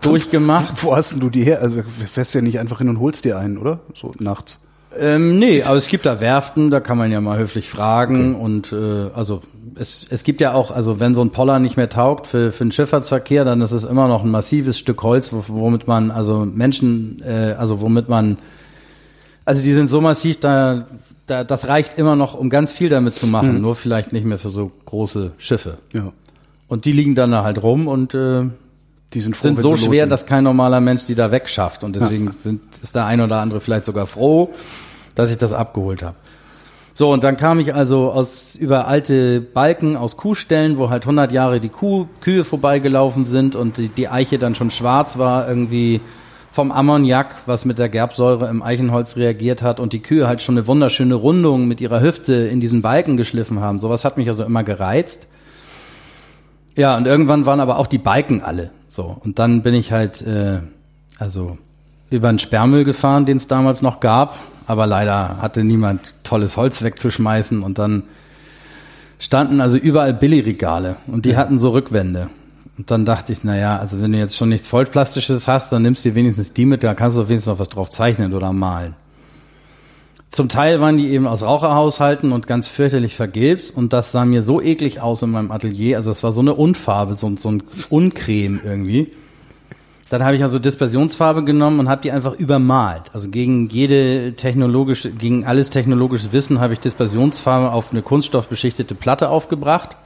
[0.00, 0.84] durchgemacht.
[0.84, 1.60] Wo hast denn du die her?
[1.60, 3.80] Also fährst ja nicht einfach hin und holst dir einen, oder?
[3.94, 4.60] So nachts.
[4.98, 8.44] Ähm, nee, aber es gibt da Werften, da kann man ja mal höflich fragen okay.
[8.44, 9.42] und äh, also
[9.74, 12.64] es, es gibt ja auch, also wenn so ein Poller nicht mehr taugt für, für
[12.64, 17.22] den Schifffahrtsverkehr, dann ist es immer noch ein massives Stück Holz, womit man also Menschen,
[17.24, 18.38] äh, also womit man,
[19.44, 20.86] also die sind so massiv, da,
[21.26, 23.60] da das reicht immer noch, um ganz viel damit zu machen, mhm.
[23.62, 25.78] nur vielleicht nicht mehr für so große Schiffe.
[25.94, 26.12] Ja.
[26.68, 28.44] Und die liegen dann da halt rum und äh,
[29.14, 31.84] die sind, froh, sind so schwer, dass kein normaler Mensch die da wegschafft.
[31.84, 32.32] Und deswegen ja.
[32.32, 34.50] sind, ist der ein oder andere vielleicht sogar froh,
[35.14, 36.16] dass ich das abgeholt habe.
[36.94, 41.32] So, und dann kam ich also aus über alte Balken aus Kuhstellen, wo halt 100
[41.32, 46.02] Jahre die Kuh, Kühe vorbeigelaufen sind und die, die Eiche dann schon schwarz war, irgendwie
[46.50, 50.58] vom Ammoniak, was mit der Gerbsäure im Eichenholz reagiert hat und die Kühe halt schon
[50.58, 53.80] eine wunderschöne Rundung mit ihrer Hüfte in diesen Balken geschliffen haben.
[53.80, 55.28] Sowas hat mich also immer gereizt.
[56.76, 58.70] Ja, und irgendwann waren aber auch die Balken alle.
[58.92, 60.58] So, und dann bin ich halt, äh,
[61.18, 61.56] also
[62.10, 64.36] über einen Sperrmüll gefahren, den es damals noch gab,
[64.66, 68.02] aber leider hatte niemand tolles Holz wegzuschmeißen und dann
[69.18, 71.38] standen also überall Billigregale und die ja.
[71.38, 72.28] hatten so Rückwände.
[72.76, 75.80] Und dann dachte ich, na ja, also wenn du jetzt schon nichts Vollplastisches hast, dann
[75.80, 78.94] nimmst du wenigstens die mit, da kannst du wenigstens noch was drauf zeichnen oder malen.
[80.32, 84.40] Zum Teil waren die eben aus Raucherhaushalten und ganz fürchterlich vergilbt und das sah mir
[84.40, 85.98] so eklig aus in meinem Atelier.
[85.98, 89.10] Also es war so eine Unfarbe, so, so ein Uncreme irgendwie.
[90.08, 93.10] Dann habe ich also Dispersionsfarbe genommen und habe die einfach übermalt.
[93.12, 99.28] Also gegen jede technologische, gegen alles technologische Wissen habe ich Dispersionsfarbe auf eine kunststoffbeschichtete Platte
[99.28, 99.98] aufgebracht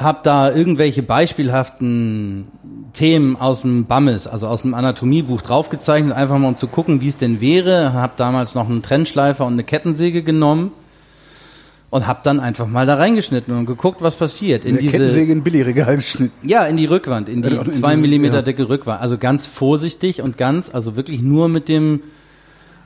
[0.00, 2.48] habe da irgendwelche beispielhaften
[2.92, 7.08] Themen aus dem Bammes, also aus dem Anatomiebuch draufgezeichnet, einfach mal um zu gucken, wie
[7.08, 7.92] es denn wäre.
[7.92, 10.72] Habe damals noch einen Trennschleifer und eine Kettensäge genommen
[11.90, 14.64] und habe dann einfach mal da reingeschnitten und geguckt, was passiert.
[14.64, 16.32] In, in diese Kettensäge in Billigregal geschnitten.
[16.46, 18.42] Ja, in die Rückwand, in die ja, zwei Millimeter ja.
[18.42, 19.02] dicke Rückwand.
[19.02, 22.00] Also ganz vorsichtig und ganz, also wirklich nur mit dem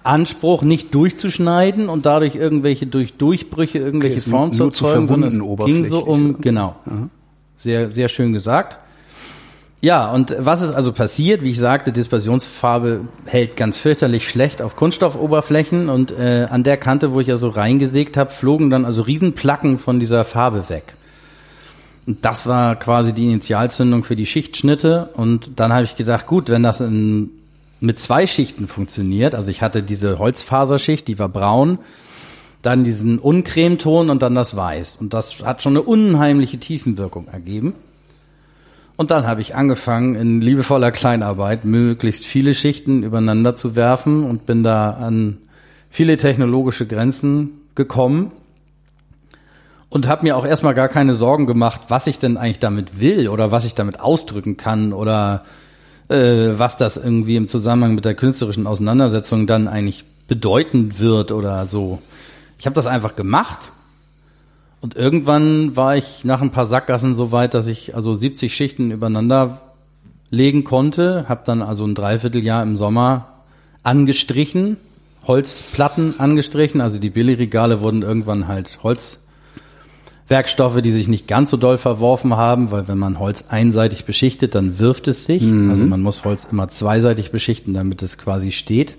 [0.05, 5.65] Anspruch, nicht durchzuschneiden und dadurch irgendwelche durch Durchbrüche irgendwelche okay, Formen zu erzeugen, sondern es
[5.65, 7.09] ging so um, genau, Aha.
[7.57, 8.79] sehr, sehr schön gesagt.
[9.81, 11.43] Ja, und was ist also passiert?
[11.43, 17.13] Wie ich sagte, Dispersionsfarbe hält ganz fürchterlich schlecht auf Kunststoffoberflächen und äh, an der Kante,
[17.13, 20.95] wo ich ja so reingesägt habe, flogen dann also Riesenplacken von dieser Farbe weg.
[22.07, 25.11] Und das war quasi die Initialzündung für die Schichtschnitte.
[25.15, 27.31] Und dann habe ich gedacht, gut, wenn das in
[27.81, 29.35] mit zwei Schichten funktioniert.
[29.35, 31.79] Also ich hatte diese Holzfaserschicht, die war braun,
[32.63, 34.97] dann diesen Uncremeton und dann das Weiß.
[34.97, 37.75] Und das hat schon eine unheimliche Tiefenwirkung ergeben.
[38.97, 44.47] Und dann habe ich angefangen, in liebevoller Kleinarbeit möglichst viele Schichten übereinander zu werfen und
[44.47, 45.39] bin da an
[45.91, 48.31] viele technologische Grenzen gekommen
[49.89, 53.29] und habe mir auch erstmal gar keine Sorgen gemacht, was ich denn eigentlich damit will
[53.29, 55.45] oder was ich damit ausdrücken kann oder
[56.09, 61.67] äh, was das irgendwie im Zusammenhang mit der künstlerischen Auseinandersetzung dann eigentlich bedeuten wird oder
[61.67, 62.01] so.
[62.59, 63.73] Ich habe das einfach gemacht.
[64.81, 68.91] Und irgendwann war ich nach ein paar Sackgassen so weit, dass ich also 70 Schichten
[68.91, 69.63] übereinander
[70.31, 73.29] legen konnte, habe dann also ein Dreivierteljahr im Sommer
[73.83, 74.77] angestrichen,
[75.27, 79.21] Holzplatten angestrichen, also die Billigregale wurden irgendwann halt Holz
[80.27, 84.55] Werkstoffe, die sich nicht ganz so doll verworfen haben, weil wenn man Holz einseitig beschichtet,
[84.55, 85.43] dann wirft es sich.
[85.43, 85.71] Mhm.
[85.71, 88.97] Also man muss Holz immer zweiseitig beschichten, damit es quasi steht.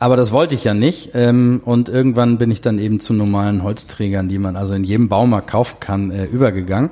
[0.00, 1.10] Aber das wollte ich ja nicht.
[1.14, 5.08] Ähm, und irgendwann bin ich dann eben zu normalen Holzträgern, die man also in jedem
[5.08, 6.90] Baumarkt kaufen kann, äh, übergegangen.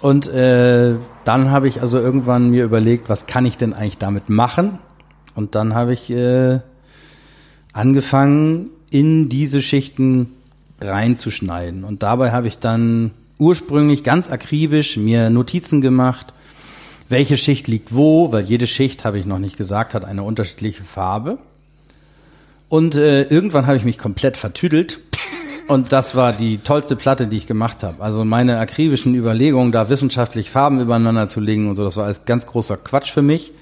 [0.00, 4.28] Und äh, dann habe ich also irgendwann mir überlegt, was kann ich denn eigentlich damit
[4.28, 4.78] machen?
[5.34, 6.60] Und dann habe ich äh,
[7.72, 10.30] angefangen, in diese Schichten
[10.80, 11.84] reinzuschneiden.
[11.84, 16.32] Und dabei habe ich dann ursprünglich ganz akribisch mir Notizen gemacht,
[17.08, 20.82] welche Schicht liegt wo, weil jede Schicht, habe ich noch nicht gesagt, hat eine unterschiedliche
[20.82, 21.38] Farbe.
[22.68, 25.00] Und äh, irgendwann habe ich mich komplett vertüdelt.
[25.68, 28.02] Und das war die tollste Platte, die ich gemacht habe.
[28.02, 32.24] Also meine akribischen Überlegungen, da wissenschaftlich Farben übereinander zu legen und so, das war alles
[32.24, 33.52] ganz großer Quatsch für mich.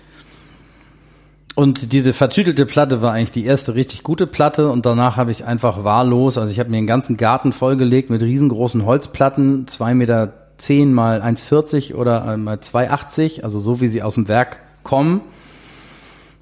[1.56, 5.46] Und diese vertütelte Platte war eigentlich die erste richtig gute Platte und danach habe ich
[5.46, 10.34] einfach wahllos, also ich habe mir den ganzen Garten vollgelegt mit riesengroßen Holzplatten, zwei Meter
[10.58, 15.22] zehn mal 1,40 oder mal 2,80, also so wie sie aus dem Werk kommen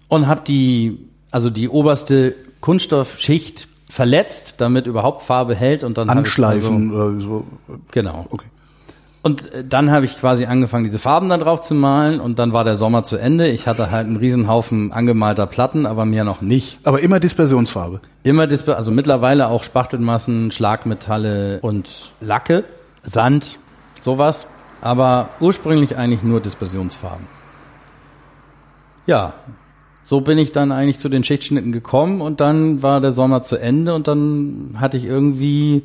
[0.09, 0.99] und habe die,
[1.31, 7.47] also die oberste Kunststoffschicht verletzt, damit überhaupt Farbe hält und dann anschleifen also, oder so.
[7.93, 8.27] Genau.
[8.31, 8.47] Okay.
[9.25, 12.53] Und äh, dann habe ich quasi angefangen, diese Farben dann drauf zu malen und dann
[12.53, 13.49] war der Sommer zu Ende.
[13.49, 16.79] Ich hatte halt einen Riesenhaufen angemalter Platten, aber mehr noch nicht.
[16.85, 18.03] Aber immer Dispersionsfarbe.
[18.23, 22.65] Immer Disper also mittlerweile auch Spachtelmassen, Schlagmetalle und Lacke,
[23.03, 23.59] Sand,
[24.03, 24.47] sowas.
[24.83, 27.27] Aber ursprünglich eigentlich nur Dispersionsfarben.
[29.07, 29.33] Ja,
[30.03, 33.57] so bin ich dann eigentlich zu den Schichtschnitten gekommen und dann war der Sommer zu
[33.57, 35.85] Ende und dann hatte ich irgendwie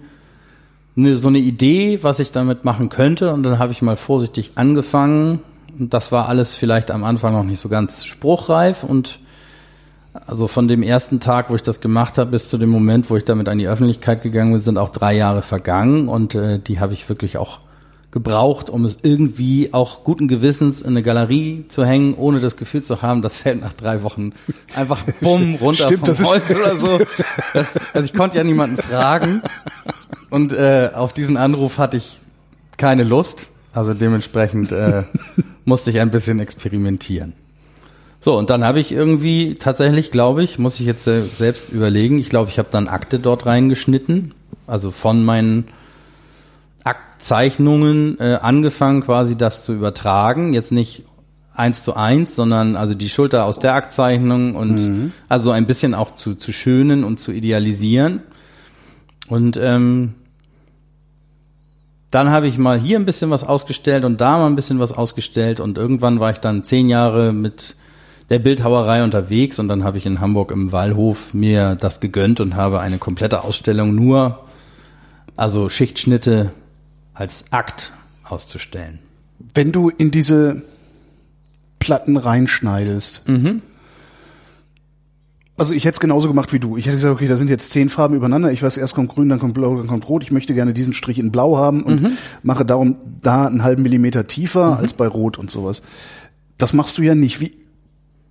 [0.96, 3.34] eine, so eine Idee, was ich damit machen könnte.
[3.34, 5.42] Und dann habe ich mal vorsichtig angefangen.
[5.78, 8.84] Und das war alles vielleicht am Anfang noch nicht so ganz spruchreif.
[8.84, 9.20] Und
[10.28, 13.16] also von dem ersten Tag, wo ich das gemacht habe, bis zu dem Moment, wo
[13.16, 16.08] ich damit an die Öffentlichkeit gegangen bin, sind auch drei Jahre vergangen.
[16.08, 17.60] Und äh, die habe ich wirklich auch
[18.12, 22.82] gebraucht, um es irgendwie auch guten Gewissens in eine Galerie zu hängen, ohne das Gefühl
[22.82, 24.34] zu haben, das fällt nach drei Wochen
[24.76, 27.00] einfach bumm runter Stimmt, vom Holz oder so.
[27.54, 29.42] Das, also ich konnte ja niemanden fragen.
[30.30, 32.22] Und äh, auf diesen Anruf hatte ich
[32.78, 33.48] keine Lust.
[33.74, 35.04] Also dementsprechend äh,
[35.66, 37.34] musste ich ein bisschen experimentieren.
[38.20, 42.20] So, und dann habe ich irgendwie tatsächlich, glaube ich, muss ich jetzt äh, selbst überlegen,
[42.20, 44.34] ich glaube, ich habe dann Akte dort reingeschnitten,
[44.68, 45.70] also von meinen
[46.84, 50.54] Aktzeichnungen äh, angefangen, quasi das zu übertragen.
[50.54, 51.06] Jetzt nicht
[51.54, 55.12] eins zu eins, sondern also die Schulter aus der Aktzeichnung und mhm.
[55.28, 58.22] also ein bisschen auch zu, zu schönen und zu idealisieren.
[59.30, 60.16] Und ähm,
[62.12, 64.92] dann habe ich mal hier ein bisschen was ausgestellt und da mal ein bisschen was
[64.92, 67.76] ausgestellt und irgendwann war ich dann zehn Jahre mit
[68.30, 72.56] der Bildhauerei unterwegs und dann habe ich in Hamburg im Wallhof mir das gegönnt und
[72.56, 74.46] habe eine komplette Ausstellung nur,
[75.36, 76.52] also Schichtschnitte
[77.14, 77.94] als Akt
[78.24, 79.00] auszustellen.
[79.54, 80.64] Wenn du in diese
[81.80, 83.62] Platten reinschneidest, Mhm.
[85.60, 86.78] Also ich hätte es genauso gemacht wie du.
[86.78, 88.52] Ich hätte gesagt, okay, da sind jetzt zehn Farben übereinander.
[88.52, 90.24] Ich weiß, erst kommt grün, dann kommt blau, dann kommt rot.
[90.24, 92.12] Ich möchte gerne diesen Strich in blau haben und Mhm.
[92.44, 95.82] mache darum da einen halben Millimeter tiefer als bei rot und sowas.
[96.58, 97.40] Das machst du ja nicht.
[97.42, 97.54] Wie,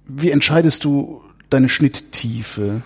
[0.06, 1.20] wie entscheidest du
[1.50, 2.82] deine Schnitttiefe?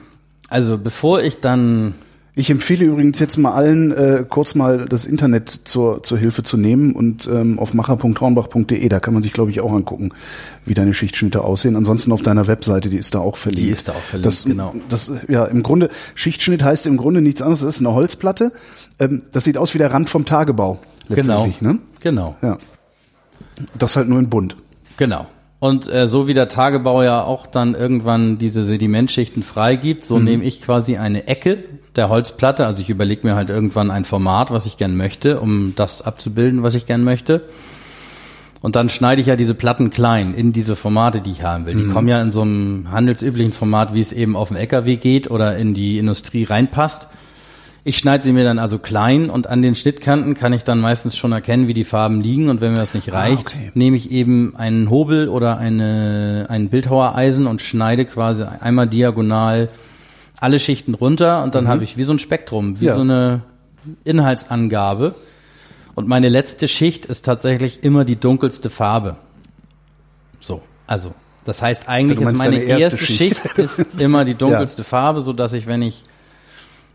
[0.48, 1.94] Also bevor ich dann
[2.34, 6.56] Ich empfehle übrigens jetzt mal allen, äh, kurz mal das Internet zur, zur Hilfe zu
[6.56, 10.12] nehmen und ähm, auf macher.hornbach.de, da kann man sich, glaube ich, auch angucken,
[10.64, 11.76] wie deine Schichtschnitte aussehen.
[11.76, 13.68] Ansonsten auf deiner Webseite, die ist da auch verlinkt.
[13.68, 14.74] Die ist da auch verlinkt, das, genau.
[14.88, 18.52] Das, ja, im Grunde, Schichtschnitt heißt im Grunde nichts anderes, das ist eine Holzplatte.
[18.98, 21.58] Ähm, das sieht aus wie der Rand vom Tagebau, letztendlich.
[21.58, 21.78] genau, Ne?
[22.00, 22.56] genau, Ja.
[23.78, 24.56] Das halt nur in bunt.
[24.96, 25.26] genau.
[25.62, 30.42] Und äh, so wie der Tagebau ja auch dann irgendwann diese Sedimentschichten freigibt, so nehme
[30.42, 31.62] ich quasi eine Ecke
[31.94, 32.66] der Holzplatte.
[32.66, 36.64] Also ich überlege mir halt irgendwann ein Format, was ich gern möchte, um das abzubilden,
[36.64, 37.42] was ich gern möchte.
[38.60, 41.76] Und dann schneide ich ja diese Platten klein in diese Formate, die ich haben will.
[41.76, 45.30] Die kommen ja in so einem handelsüblichen Format, wie es eben auf dem LKW geht
[45.30, 47.06] oder in die Industrie reinpasst.
[47.84, 51.16] Ich schneide sie mir dann also klein und an den Schnittkanten kann ich dann meistens
[51.16, 52.48] schon erkennen, wie die Farben liegen.
[52.48, 53.72] Und wenn mir das nicht reicht, okay.
[53.74, 59.68] nehme ich eben einen Hobel oder eine, ein Bildhauereisen und schneide quasi einmal diagonal
[60.38, 62.94] alle Schichten runter und dann habe ich wie so ein Spektrum, wie Ja.
[62.94, 63.42] so eine
[64.04, 65.14] Inhaltsangabe.
[65.94, 69.16] Und meine letzte Schicht ist tatsächlich immer die dunkelste Farbe.
[70.40, 71.14] So, also
[71.44, 73.38] das heißt eigentlich ist meine erste erste Schicht.
[73.38, 76.04] Schicht ist immer die dunkelste Farbe, so dass ich, wenn ich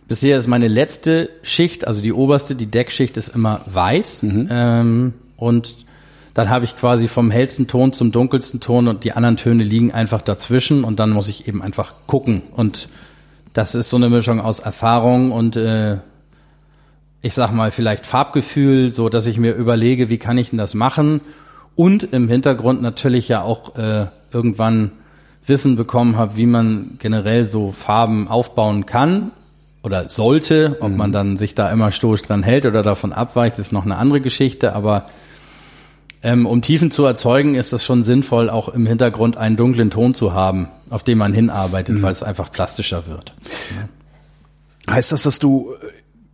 [0.07, 4.21] bisher ist meine letzte Schicht, also die oberste, die Deckschicht ist immer weiß.
[4.49, 5.75] Ähm, und
[6.33, 9.91] dann habe ich quasi vom hellsten Ton zum dunkelsten Ton und die anderen Töne liegen
[9.91, 12.43] einfach dazwischen und dann muss ich eben einfach gucken.
[12.55, 12.89] Und
[13.53, 15.97] das ist so eine Mischung aus Erfahrung und äh,
[17.21, 20.75] ich sag mal vielleicht Farbgefühl, so dass ich mir überlege, wie kann ich denn das
[20.75, 21.21] machen?
[21.75, 24.91] Und im Hintergrund natürlich ja auch äh, irgendwann
[25.45, 29.31] Wissen bekommen habe, wie man generell so Farben aufbauen kann
[29.83, 30.77] oder sollte.
[30.79, 33.97] Ob man dann sich da immer stoisch dran hält oder davon abweicht, ist noch eine
[33.97, 34.73] andere Geschichte.
[34.73, 35.09] Aber
[36.23, 40.13] ähm, um Tiefen zu erzeugen, ist es schon sinnvoll, auch im Hintergrund einen dunklen Ton
[40.13, 43.33] zu haben, auf den man hinarbeitet, weil es einfach plastischer wird.
[44.89, 45.73] Heißt das, dass du,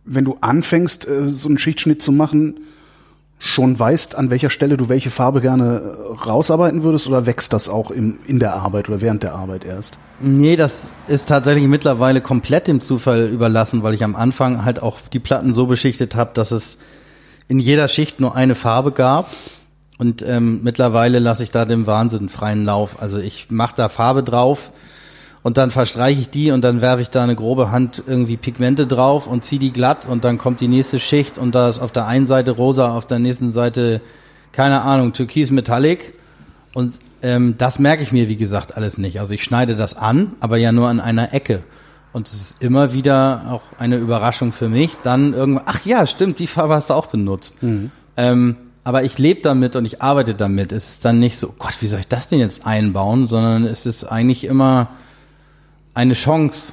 [0.04, 2.60] wenn du anfängst, äh, so einen Schichtschnitt zu machen,
[3.44, 7.68] schon weißt, an welcher Stelle du welche Farbe gerne äh, rausarbeiten würdest oder wächst das
[7.68, 9.98] auch im, in der Arbeit oder während der Arbeit erst?
[10.18, 14.98] Nee, das ist tatsächlich mittlerweile komplett dem Zufall überlassen, weil ich am Anfang halt auch
[15.12, 16.78] die Platten so beschichtet habe, dass es
[17.46, 19.30] in jeder Schicht nur eine Farbe gab.
[19.98, 23.02] Und ähm, mittlerweile lasse ich da dem Wahnsinn freien Lauf.
[23.02, 24.72] Also ich mache da Farbe drauf
[25.44, 28.86] und dann verstreiche ich die und dann werfe ich da eine grobe Hand irgendwie Pigmente
[28.86, 31.92] drauf und ziehe die glatt und dann kommt die nächste Schicht und da ist auf
[31.92, 34.00] der einen Seite rosa, auf der nächsten Seite,
[34.52, 36.14] keine Ahnung, türkis metallic.
[36.72, 39.20] Und ähm, das merke ich mir, wie gesagt, alles nicht.
[39.20, 41.62] Also ich schneide das an, aber ja nur an einer Ecke.
[42.14, 44.96] Und es ist immer wieder auch eine Überraschung für mich.
[45.02, 47.56] Dann irgendwann, ach ja, stimmt, die Farbe hast du auch benutzt.
[48.16, 50.72] Ähm, aber ich lebe damit und ich arbeite damit.
[50.72, 53.66] Es ist dann nicht so, oh Gott, wie soll ich das denn jetzt einbauen, sondern
[53.66, 54.88] es ist eigentlich immer
[55.94, 56.72] eine Chance,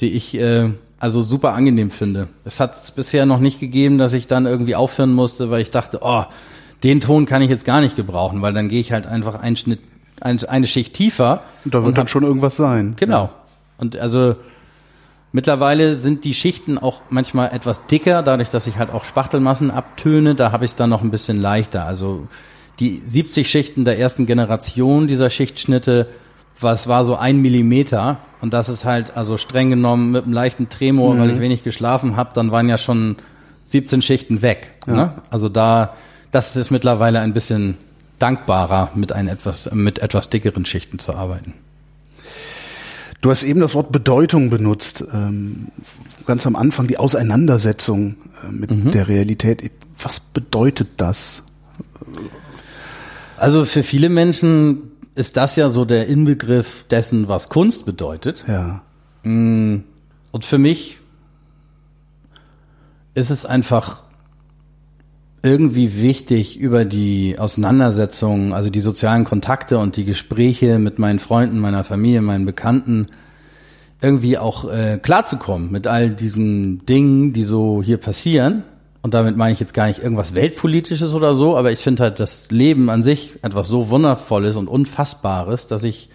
[0.00, 2.28] die ich äh, also super angenehm finde.
[2.44, 5.70] Es hat es bisher noch nicht gegeben, dass ich dann irgendwie aufhören musste, weil ich
[5.70, 6.24] dachte, oh,
[6.82, 9.56] den Ton kann ich jetzt gar nicht gebrauchen, weil dann gehe ich halt einfach einen
[9.56, 9.80] Schnitt,
[10.20, 11.42] ein, eine Schicht tiefer.
[11.64, 12.94] Und da wird und dann hab- schon irgendwas sein.
[12.96, 13.30] Genau.
[13.78, 14.36] Und also
[15.32, 20.34] mittlerweile sind die Schichten auch manchmal etwas dicker, dadurch, dass ich halt auch Spachtelmassen abtöne,
[20.34, 21.84] da habe ich es dann noch ein bisschen leichter.
[21.84, 22.26] Also
[22.80, 26.08] die 70 Schichten der ersten Generation dieser Schichtschnitte,
[26.62, 30.68] was war so ein Millimeter und das ist halt also streng genommen mit einem leichten
[30.68, 33.16] Tremor, weil ich wenig geschlafen habe, dann waren ja schon
[33.66, 34.74] 17 Schichten weg.
[34.86, 35.12] Ne?
[35.30, 35.94] Also da,
[36.30, 37.76] das ist mittlerweile ein bisschen
[38.18, 41.54] dankbarer, mit ein etwas, mit etwas dickeren Schichten zu arbeiten.
[43.20, 45.68] Du hast eben das Wort Bedeutung benutzt, ähm,
[46.26, 49.72] ganz am Anfang die Auseinandersetzung äh, mit der Realität.
[50.00, 51.44] Was bedeutet das?
[53.36, 58.44] Also für viele Menschen ist das ja so der Inbegriff dessen, was Kunst bedeutet.
[58.48, 58.82] Ja.
[59.24, 59.84] Und
[60.44, 60.98] für mich
[63.14, 64.02] ist es einfach
[65.42, 71.58] irgendwie wichtig, über die Auseinandersetzungen, also die sozialen Kontakte und die Gespräche mit meinen Freunden,
[71.58, 73.08] meiner Familie, meinen Bekannten,
[74.00, 78.64] irgendwie auch äh, klarzukommen mit all diesen Dingen, die so hier passieren.
[79.02, 82.20] Und damit meine ich jetzt gar nicht irgendwas Weltpolitisches oder so, aber ich finde halt
[82.20, 86.08] das Leben an sich etwas so Wundervolles und Unfassbares, dass ich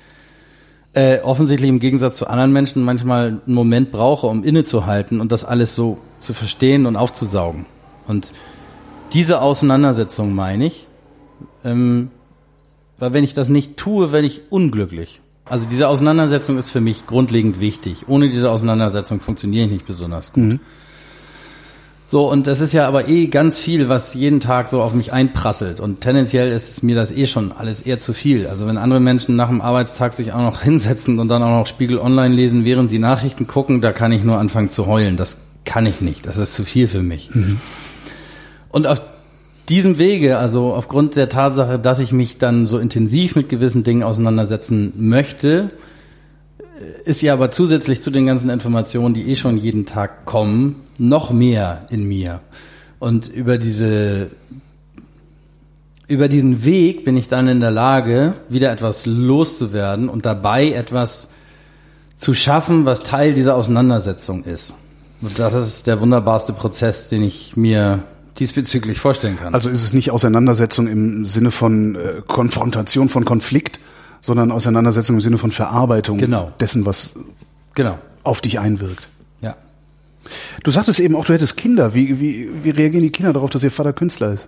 [0.93, 5.43] äh, offensichtlich im Gegensatz zu anderen Menschen manchmal einen Moment brauche, um innezuhalten und das
[5.43, 7.65] alles so zu verstehen und aufzusaugen.
[8.07, 8.33] Und
[9.11, 10.87] diese Auseinandersetzung meine ich,
[11.65, 12.09] ähm,
[12.99, 15.21] weil wenn ich das nicht tue, werde ich unglücklich.
[15.45, 18.05] Also diese Auseinandersetzung ist für mich grundlegend wichtig.
[18.07, 20.43] Ohne diese Auseinandersetzung funktioniere ich nicht besonders gut.
[20.43, 20.59] Mhm.
[22.09, 25.11] So, und das ist ja aber eh ganz viel, was jeden Tag so auf mich
[25.11, 25.81] einprasselt.
[25.81, 28.47] Und tendenziell ist mir das eh schon alles eher zu viel.
[28.47, 31.67] Also wenn andere Menschen nach dem Arbeitstag sich auch noch hinsetzen und dann auch noch
[31.67, 35.17] Spiegel Online lesen, während sie Nachrichten gucken, da kann ich nur anfangen zu heulen.
[35.17, 35.35] Das
[35.65, 36.25] kann ich nicht.
[36.27, 37.35] Das ist zu viel für mich.
[37.35, 37.59] Mhm.
[38.69, 39.01] Und auf
[39.67, 44.03] diesem Wege, also aufgrund der Tatsache, dass ich mich dann so intensiv mit gewissen Dingen
[44.03, 45.71] auseinandersetzen möchte,
[47.03, 51.31] ist ja aber zusätzlich zu den ganzen Informationen, die eh schon jeden Tag kommen, noch
[51.31, 52.41] mehr in mir.
[52.99, 54.29] Und über diese,
[56.07, 61.29] über diesen Weg bin ich dann in der Lage, wieder etwas loszuwerden und dabei etwas
[62.17, 64.73] zu schaffen, was Teil dieser Auseinandersetzung ist.
[65.21, 68.03] Und das ist der wunderbarste Prozess, den ich mir
[68.39, 69.53] diesbezüglich vorstellen kann.
[69.53, 73.79] Also ist es nicht Auseinandersetzung im Sinne von äh, Konfrontation von Konflikt,
[74.21, 76.51] sondern Auseinandersetzung im Sinne von Verarbeitung genau.
[76.59, 77.15] dessen, was
[77.73, 77.97] genau.
[78.23, 79.09] auf dich einwirkt.
[80.63, 81.93] Du sagtest eben auch, du hättest Kinder.
[81.93, 84.47] Wie, wie, wie reagieren die Kinder darauf, dass ihr Vater Künstler ist?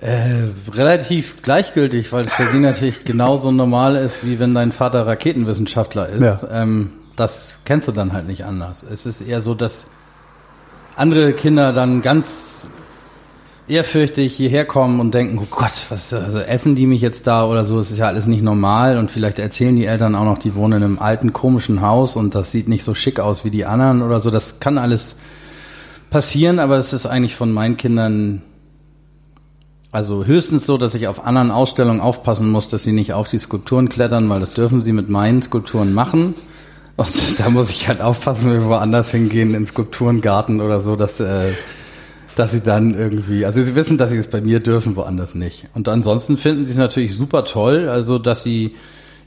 [0.00, 5.06] Äh, relativ gleichgültig, weil es für sie natürlich genauso normal ist, wie wenn dein Vater
[5.06, 6.22] Raketenwissenschaftler ist.
[6.22, 6.40] Ja.
[6.52, 8.84] Ähm, das kennst du dann halt nicht anders.
[8.88, 9.86] Es ist eher so, dass
[10.94, 12.68] andere Kinder dann ganz
[13.68, 17.64] ehrfürchtig hierher kommen und denken, oh Gott, was also essen die mich jetzt da oder
[17.64, 18.98] so, es ist ja alles nicht normal.
[18.98, 22.34] Und vielleicht erzählen die Eltern auch noch, die wohnen in einem alten komischen Haus und
[22.34, 25.16] das sieht nicht so schick aus wie die anderen oder so, das kann alles
[26.10, 28.42] passieren, aber es ist eigentlich von meinen Kindern
[29.90, 33.38] also höchstens so, dass ich auf anderen Ausstellungen aufpassen muss, dass sie nicht auf die
[33.38, 36.34] Skulpturen klettern, weil das dürfen sie mit meinen Skulpturen machen.
[36.96, 41.20] Und da muss ich halt aufpassen, wenn wir woanders hingehen, in Skulpturengarten oder so, dass
[41.20, 41.52] äh,
[42.38, 45.66] dass sie dann irgendwie, also sie wissen, dass sie es bei mir dürfen, woanders nicht.
[45.74, 48.76] Und ansonsten finden sie es natürlich super toll, also dass sie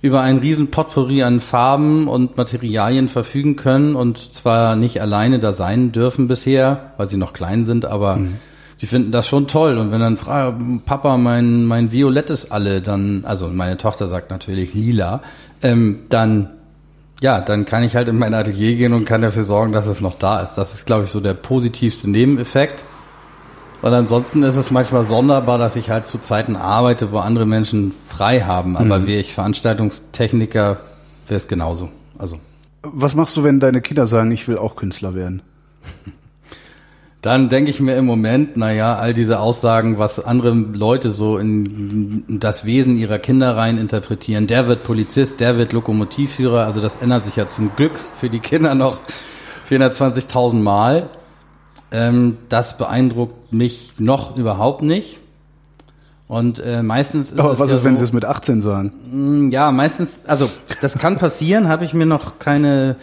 [0.01, 5.51] über einen riesen Potpourri an Farben und Materialien verfügen können und zwar nicht alleine da
[5.51, 8.37] sein dürfen bisher, weil sie noch klein sind, aber mhm.
[8.77, 9.77] sie finden das schon toll.
[9.77, 14.31] Und wenn dann fragen, Papa, mein, mein Violett ist alle, dann, also meine Tochter sagt
[14.31, 15.21] natürlich lila,
[15.61, 16.51] ähm, dann
[17.21, 20.01] ja, dann kann ich halt in mein Atelier gehen und kann dafür sorgen, dass es
[20.01, 20.55] noch da ist.
[20.55, 22.83] Das ist, glaube ich, so der positivste Nebeneffekt.
[23.81, 27.93] Weil ansonsten ist es manchmal sonderbar, dass ich halt zu Zeiten arbeite, wo andere Menschen
[28.07, 28.77] frei haben.
[28.77, 29.07] Aber mhm.
[29.07, 30.79] wäre ich Veranstaltungstechniker,
[31.27, 31.89] wäre es genauso.
[32.17, 32.37] Also.
[32.83, 35.41] Was machst du, wenn deine Kinder sagen, ich will auch Künstler werden?
[37.23, 41.37] Dann denke ich mir im Moment, na ja, all diese Aussagen, was andere Leute so
[41.37, 44.47] in das Wesen ihrer Kinder rein interpretieren.
[44.47, 46.65] Der wird Polizist, der wird Lokomotivführer.
[46.65, 49.01] Also das ändert sich ja zum Glück für die Kinder noch
[49.69, 51.09] 420.000 Mal.
[51.91, 55.19] Ähm, das beeindruckt mich noch überhaupt nicht.
[56.27, 58.93] Und äh, meistens ist Aber was ja ist, wenn Sie es mit 18 sagen?
[59.11, 62.95] Mm, ja, meistens, also das kann passieren, habe ich mir noch keine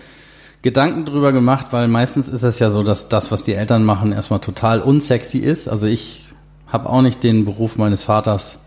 [0.63, 4.13] Gedanken drüber gemacht, weil meistens ist es ja so, dass das, was die Eltern machen,
[4.13, 5.69] erstmal total unsexy ist.
[5.69, 6.27] Also ich
[6.67, 8.59] habe auch nicht den Beruf meines Vaters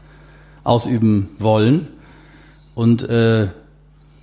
[0.64, 1.88] ausüben wollen.
[2.76, 3.48] Und äh,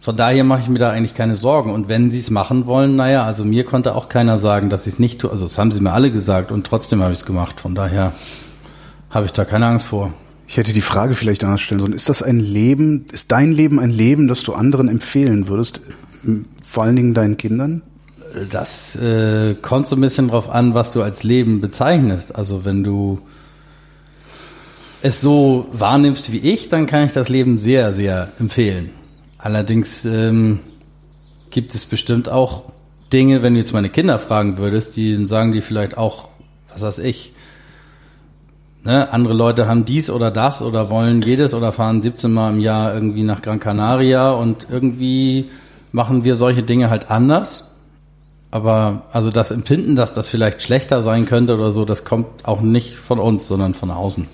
[0.01, 1.73] von daher mache ich mir da eigentlich keine Sorgen.
[1.73, 4.95] Und wenn sie es machen wollen, naja, also mir konnte auch keiner sagen, dass ich
[4.95, 5.31] es nicht tue.
[5.31, 7.61] Also das haben sie mir alle gesagt und trotzdem habe ich es gemacht.
[7.61, 8.13] Von daher
[9.11, 10.13] habe ich da keine Angst vor.
[10.47, 11.93] Ich hätte die Frage vielleicht anders stellen sollen.
[11.93, 15.83] Ist das ein Leben, ist dein Leben ein Leben, das du anderen empfehlen würdest?
[16.63, 17.83] Vor allen Dingen deinen Kindern?
[18.51, 22.37] Das äh, kommt so ein bisschen drauf an, was du als Leben bezeichnest.
[22.37, 23.21] Also wenn du
[25.03, 28.91] es so wahrnimmst wie ich, dann kann ich das Leben sehr, sehr empfehlen.
[29.39, 30.61] Allerdings ähm,
[31.51, 32.65] gibt es bestimmt auch
[33.13, 36.29] Dinge, wenn du jetzt meine Kinder fragen würdest, die sagen die vielleicht auch,
[36.71, 37.33] was weiß ich,
[38.85, 42.61] ne, andere Leute haben dies oder das oder wollen jedes oder fahren 17 Mal im
[42.61, 45.47] Jahr irgendwie nach Gran Canaria und irgendwie
[45.93, 47.65] machen wir solche Dinge halt anders.
[48.51, 52.61] Aber also das Empfinden, dass das vielleicht schlechter sein könnte oder so, das kommt auch
[52.61, 54.27] nicht von uns, sondern von außen.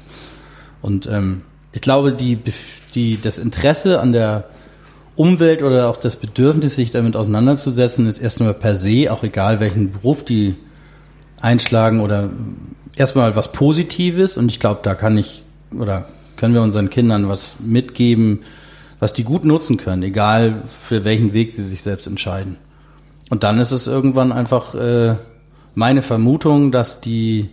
[0.82, 1.42] Und ähm,
[1.72, 2.38] ich glaube, die,
[2.94, 4.44] die, das Interesse an der
[5.16, 9.92] Umwelt oder auch das Bedürfnis, sich damit auseinanderzusetzen, ist erstmal per se, auch egal welchen
[9.92, 10.56] Beruf die
[11.40, 12.30] einschlagen oder
[12.96, 15.42] erstmal was Positives und ich glaube, da kann ich
[15.78, 18.40] oder können wir unseren Kindern was mitgeben,
[18.98, 22.56] was die gut nutzen können, egal für welchen Weg sie sich selbst entscheiden.
[23.30, 25.16] Und dann ist es irgendwann einfach äh,
[25.74, 27.50] meine Vermutung, dass die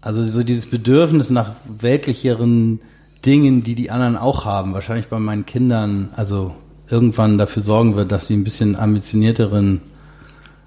[0.00, 2.80] also so dieses Bedürfnis nach weltlicheren
[3.26, 6.54] Dingen, die die anderen auch haben, wahrscheinlich bei meinen Kindern, also
[6.88, 9.80] irgendwann dafür sorgen wird, dass sie ein bisschen ambitionierteren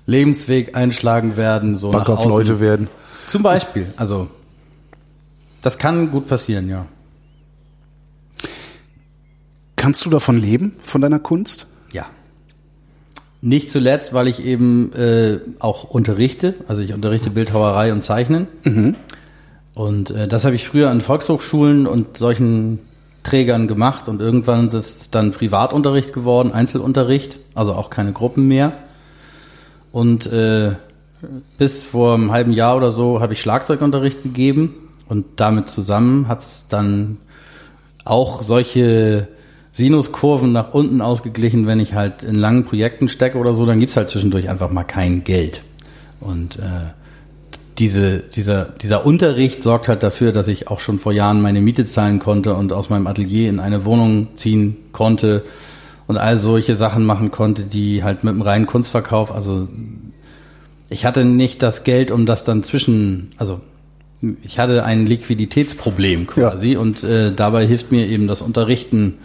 [0.05, 2.29] Lebensweg einschlagen werden, so Bock nach auf außen.
[2.29, 2.87] Leute werden.
[3.27, 4.27] Zum Beispiel, also
[5.61, 6.85] das kann gut passieren, ja.
[9.75, 11.67] Kannst du davon leben, von deiner Kunst?
[11.93, 12.05] Ja.
[13.41, 16.55] Nicht zuletzt, weil ich eben äh, auch unterrichte.
[16.67, 18.47] Also ich unterrichte Bildhauerei und Zeichnen.
[19.73, 22.79] Und äh, das habe ich früher an Volkshochschulen und solchen
[23.23, 24.07] Trägern gemacht.
[24.07, 28.73] Und irgendwann ist es dann Privatunterricht geworden, Einzelunterricht, also auch keine Gruppen mehr.
[29.91, 30.73] Und äh,
[31.57, 34.75] bis vor einem halben Jahr oder so habe ich Schlagzeugunterricht gegeben.
[35.07, 37.17] Und damit zusammen hat es dann
[38.05, 39.27] auch solche
[39.71, 43.95] Sinuskurven nach unten ausgeglichen, wenn ich halt in langen Projekten stecke oder so, dann gibt's
[43.95, 45.63] halt zwischendurch einfach mal kein Geld.
[46.19, 46.93] Und äh,
[47.79, 51.85] diese, dieser, dieser Unterricht sorgt halt dafür, dass ich auch schon vor Jahren meine Miete
[51.85, 55.43] zahlen konnte und aus meinem Atelier in eine Wohnung ziehen konnte
[56.05, 59.69] und all solche Sachen machen konnte, die halt mit dem reinen Kunstverkauf, also
[60.89, 63.61] ich hatte nicht das Geld, um das dann zwischen, also
[64.41, 69.19] ich hatte ein Liquiditätsproblem quasi und äh, dabei hilft mir eben das Unterrichten,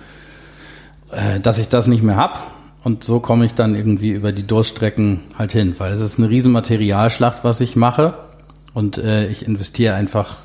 [1.11, 2.53] äh, dass ich das nicht mehr hab
[2.85, 6.29] und so komme ich dann irgendwie über die Durststrecken halt hin, weil es ist eine
[6.29, 8.15] riesen Materialschlacht, was ich mache
[8.75, 10.39] und äh, ich investiere einfach,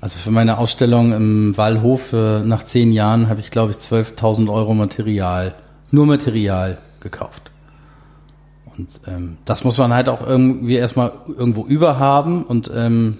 [0.00, 4.50] also für meine Ausstellung im Wallhof äh, nach zehn Jahren habe ich glaube ich 12.000
[4.50, 5.54] Euro Material,
[5.90, 7.50] nur Material gekauft.
[8.76, 13.18] Und ähm, das muss man halt auch irgendwie erstmal irgendwo überhaben und ähm,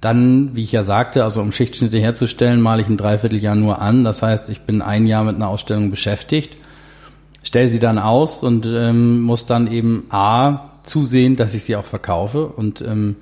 [0.00, 4.04] dann, wie ich ja sagte, also um Schichtschnitte herzustellen, male ich ein Dreivierteljahr nur an.
[4.04, 6.58] Das heißt, ich bin ein Jahr mit einer Ausstellung beschäftigt,
[7.42, 11.86] stelle sie dann aus und ähm, muss dann eben A zusehen, dass ich sie auch
[11.86, 13.16] verkaufe und ähm,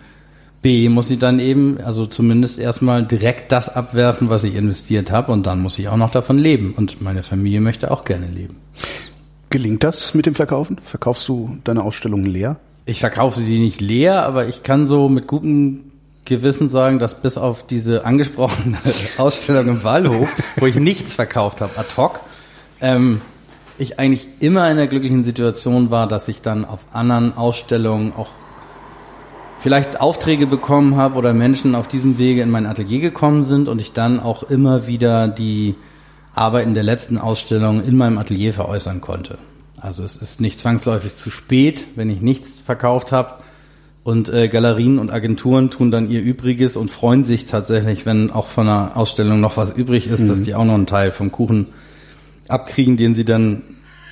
[0.63, 5.33] B muss ich dann eben, also zumindest erstmal direkt das abwerfen, was ich investiert habe
[5.33, 8.57] und dann muss ich auch noch davon leben und meine Familie möchte auch gerne leben.
[9.51, 10.81] Gelingt das mit dem Verkaufen?
[10.83, 12.59] Verkaufst du deine Ausstellungen leer?
[12.87, 15.93] Ich verkaufe sie nicht leer, aber ich kann so mit gutem
[16.25, 18.79] Gewissen sagen, dass bis auf diese angesprochene
[19.19, 22.21] Ausstellung im Wallhof, wo ich nichts verkauft habe, ad hoc,
[22.81, 23.21] ähm,
[23.79, 28.31] ich eigentlich immer in der glücklichen Situation war, dass ich dann auf anderen Ausstellungen auch
[29.63, 33.81] vielleicht Aufträge bekommen habe oder Menschen auf diesem Wege in mein Atelier gekommen sind und
[33.81, 35.77] ich dann auch immer wieder die
[36.35, 39.39] Arbeiten der letzten Ausstellung in meinem Atelier veräußern konnte.
[39.81, 43.35] Also es ist nicht zwangsläufig zu spät, wenn ich nichts verkauft habe.
[44.05, 48.49] Und äh, Galerien und Agenturen tun dann ihr Übriges und freuen sich tatsächlich, wenn auch
[48.49, 51.69] von einer Ausstellung noch was übrig ist, dass die auch noch einen Teil vom Kuchen
[52.49, 53.63] abkriegen, den sie dann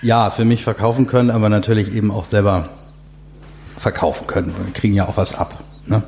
[0.01, 2.68] ja für mich verkaufen können, aber natürlich eben auch selber
[3.81, 4.55] verkaufen können.
[4.57, 5.64] Wir kriegen ja auch was ab.
[5.87, 6.03] Ne?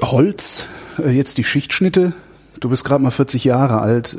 [0.00, 0.64] Holz,
[0.98, 2.12] äh, jetzt die Schichtschnitte.
[2.60, 4.18] Du bist gerade mal 40 Jahre alt.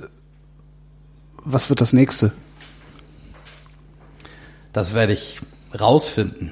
[1.43, 2.31] Was wird das nächste?
[4.73, 5.39] Das werde ich
[5.79, 6.51] rausfinden.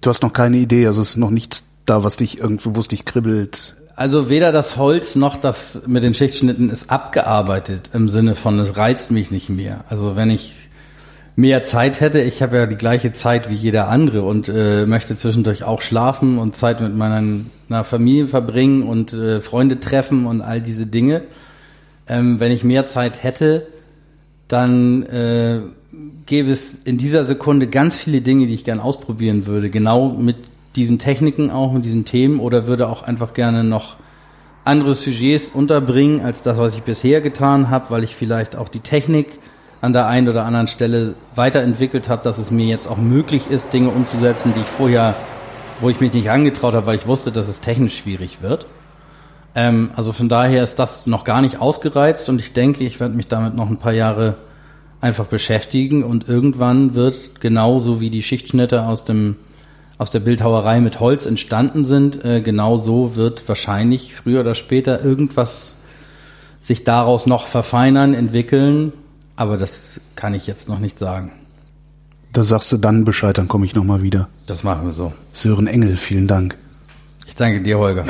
[0.00, 2.80] Du hast noch keine Idee, also es ist noch nichts da, was dich irgendwo, wo
[2.80, 3.76] es dich kribbelt.
[3.94, 8.76] Also weder das Holz noch das mit den Schichtschnitten ist abgearbeitet im Sinne von, es
[8.76, 9.84] reizt mich nicht mehr.
[9.88, 10.54] Also wenn ich
[11.36, 15.16] mehr Zeit hätte, ich habe ja die gleiche Zeit wie jeder andere und äh, möchte
[15.16, 17.44] zwischendurch auch schlafen und Zeit mit meiner,
[17.84, 21.22] Familie verbringen und äh, Freunde treffen und all diese Dinge.
[22.06, 23.66] Ähm, wenn ich mehr Zeit hätte,
[24.46, 25.60] dann äh,
[26.26, 30.36] gäbe es in dieser Sekunde ganz viele Dinge, die ich gern ausprobieren würde, genau mit
[30.76, 33.96] diesen Techniken auch, mit diesen Themen oder würde auch einfach gerne noch
[34.64, 38.80] andere Sujets unterbringen als das, was ich bisher getan habe, weil ich vielleicht auch die
[38.80, 39.38] Technik
[39.82, 43.72] an der einen oder anderen Stelle weiterentwickelt habe, dass es mir jetzt auch möglich ist,
[43.72, 45.14] Dinge umzusetzen, die ich vorher,
[45.80, 48.66] wo ich mich nicht angetraut habe, weil ich wusste, dass es technisch schwierig wird.
[49.56, 53.16] Ähm, also von daher ist das noch gar nicht ausgereizt und ich denke, ich werde
[53.16, 54.36] mich damit noch ein paar Jahre
[55.00, 59.36] einfach beschäftigen und irgendwann wird genauso wie die Schichtschnitte aus dem
[59.98, 65.04] aus der Bildhauerei mit Holz entstanden sind, äh, genau so wird wahrscheinlich früher oder später
[65.04, 65.76] irgendwas
[66.60, 68.92] sich daraus noch verfeinern, entwickeln,
[69.36, 71.32] aber das kann ich jetzt noch nicht sagen.
[72.32, 74.28] Da sagst du dann Bescheid, dann komme ich nochmal wieder.
[74.46, 75.12] Das machen wir so.
[75.32, 76.56] Sören Engel, vielen Dank.
[77.26, 78.04] Ich danke dir, Holger.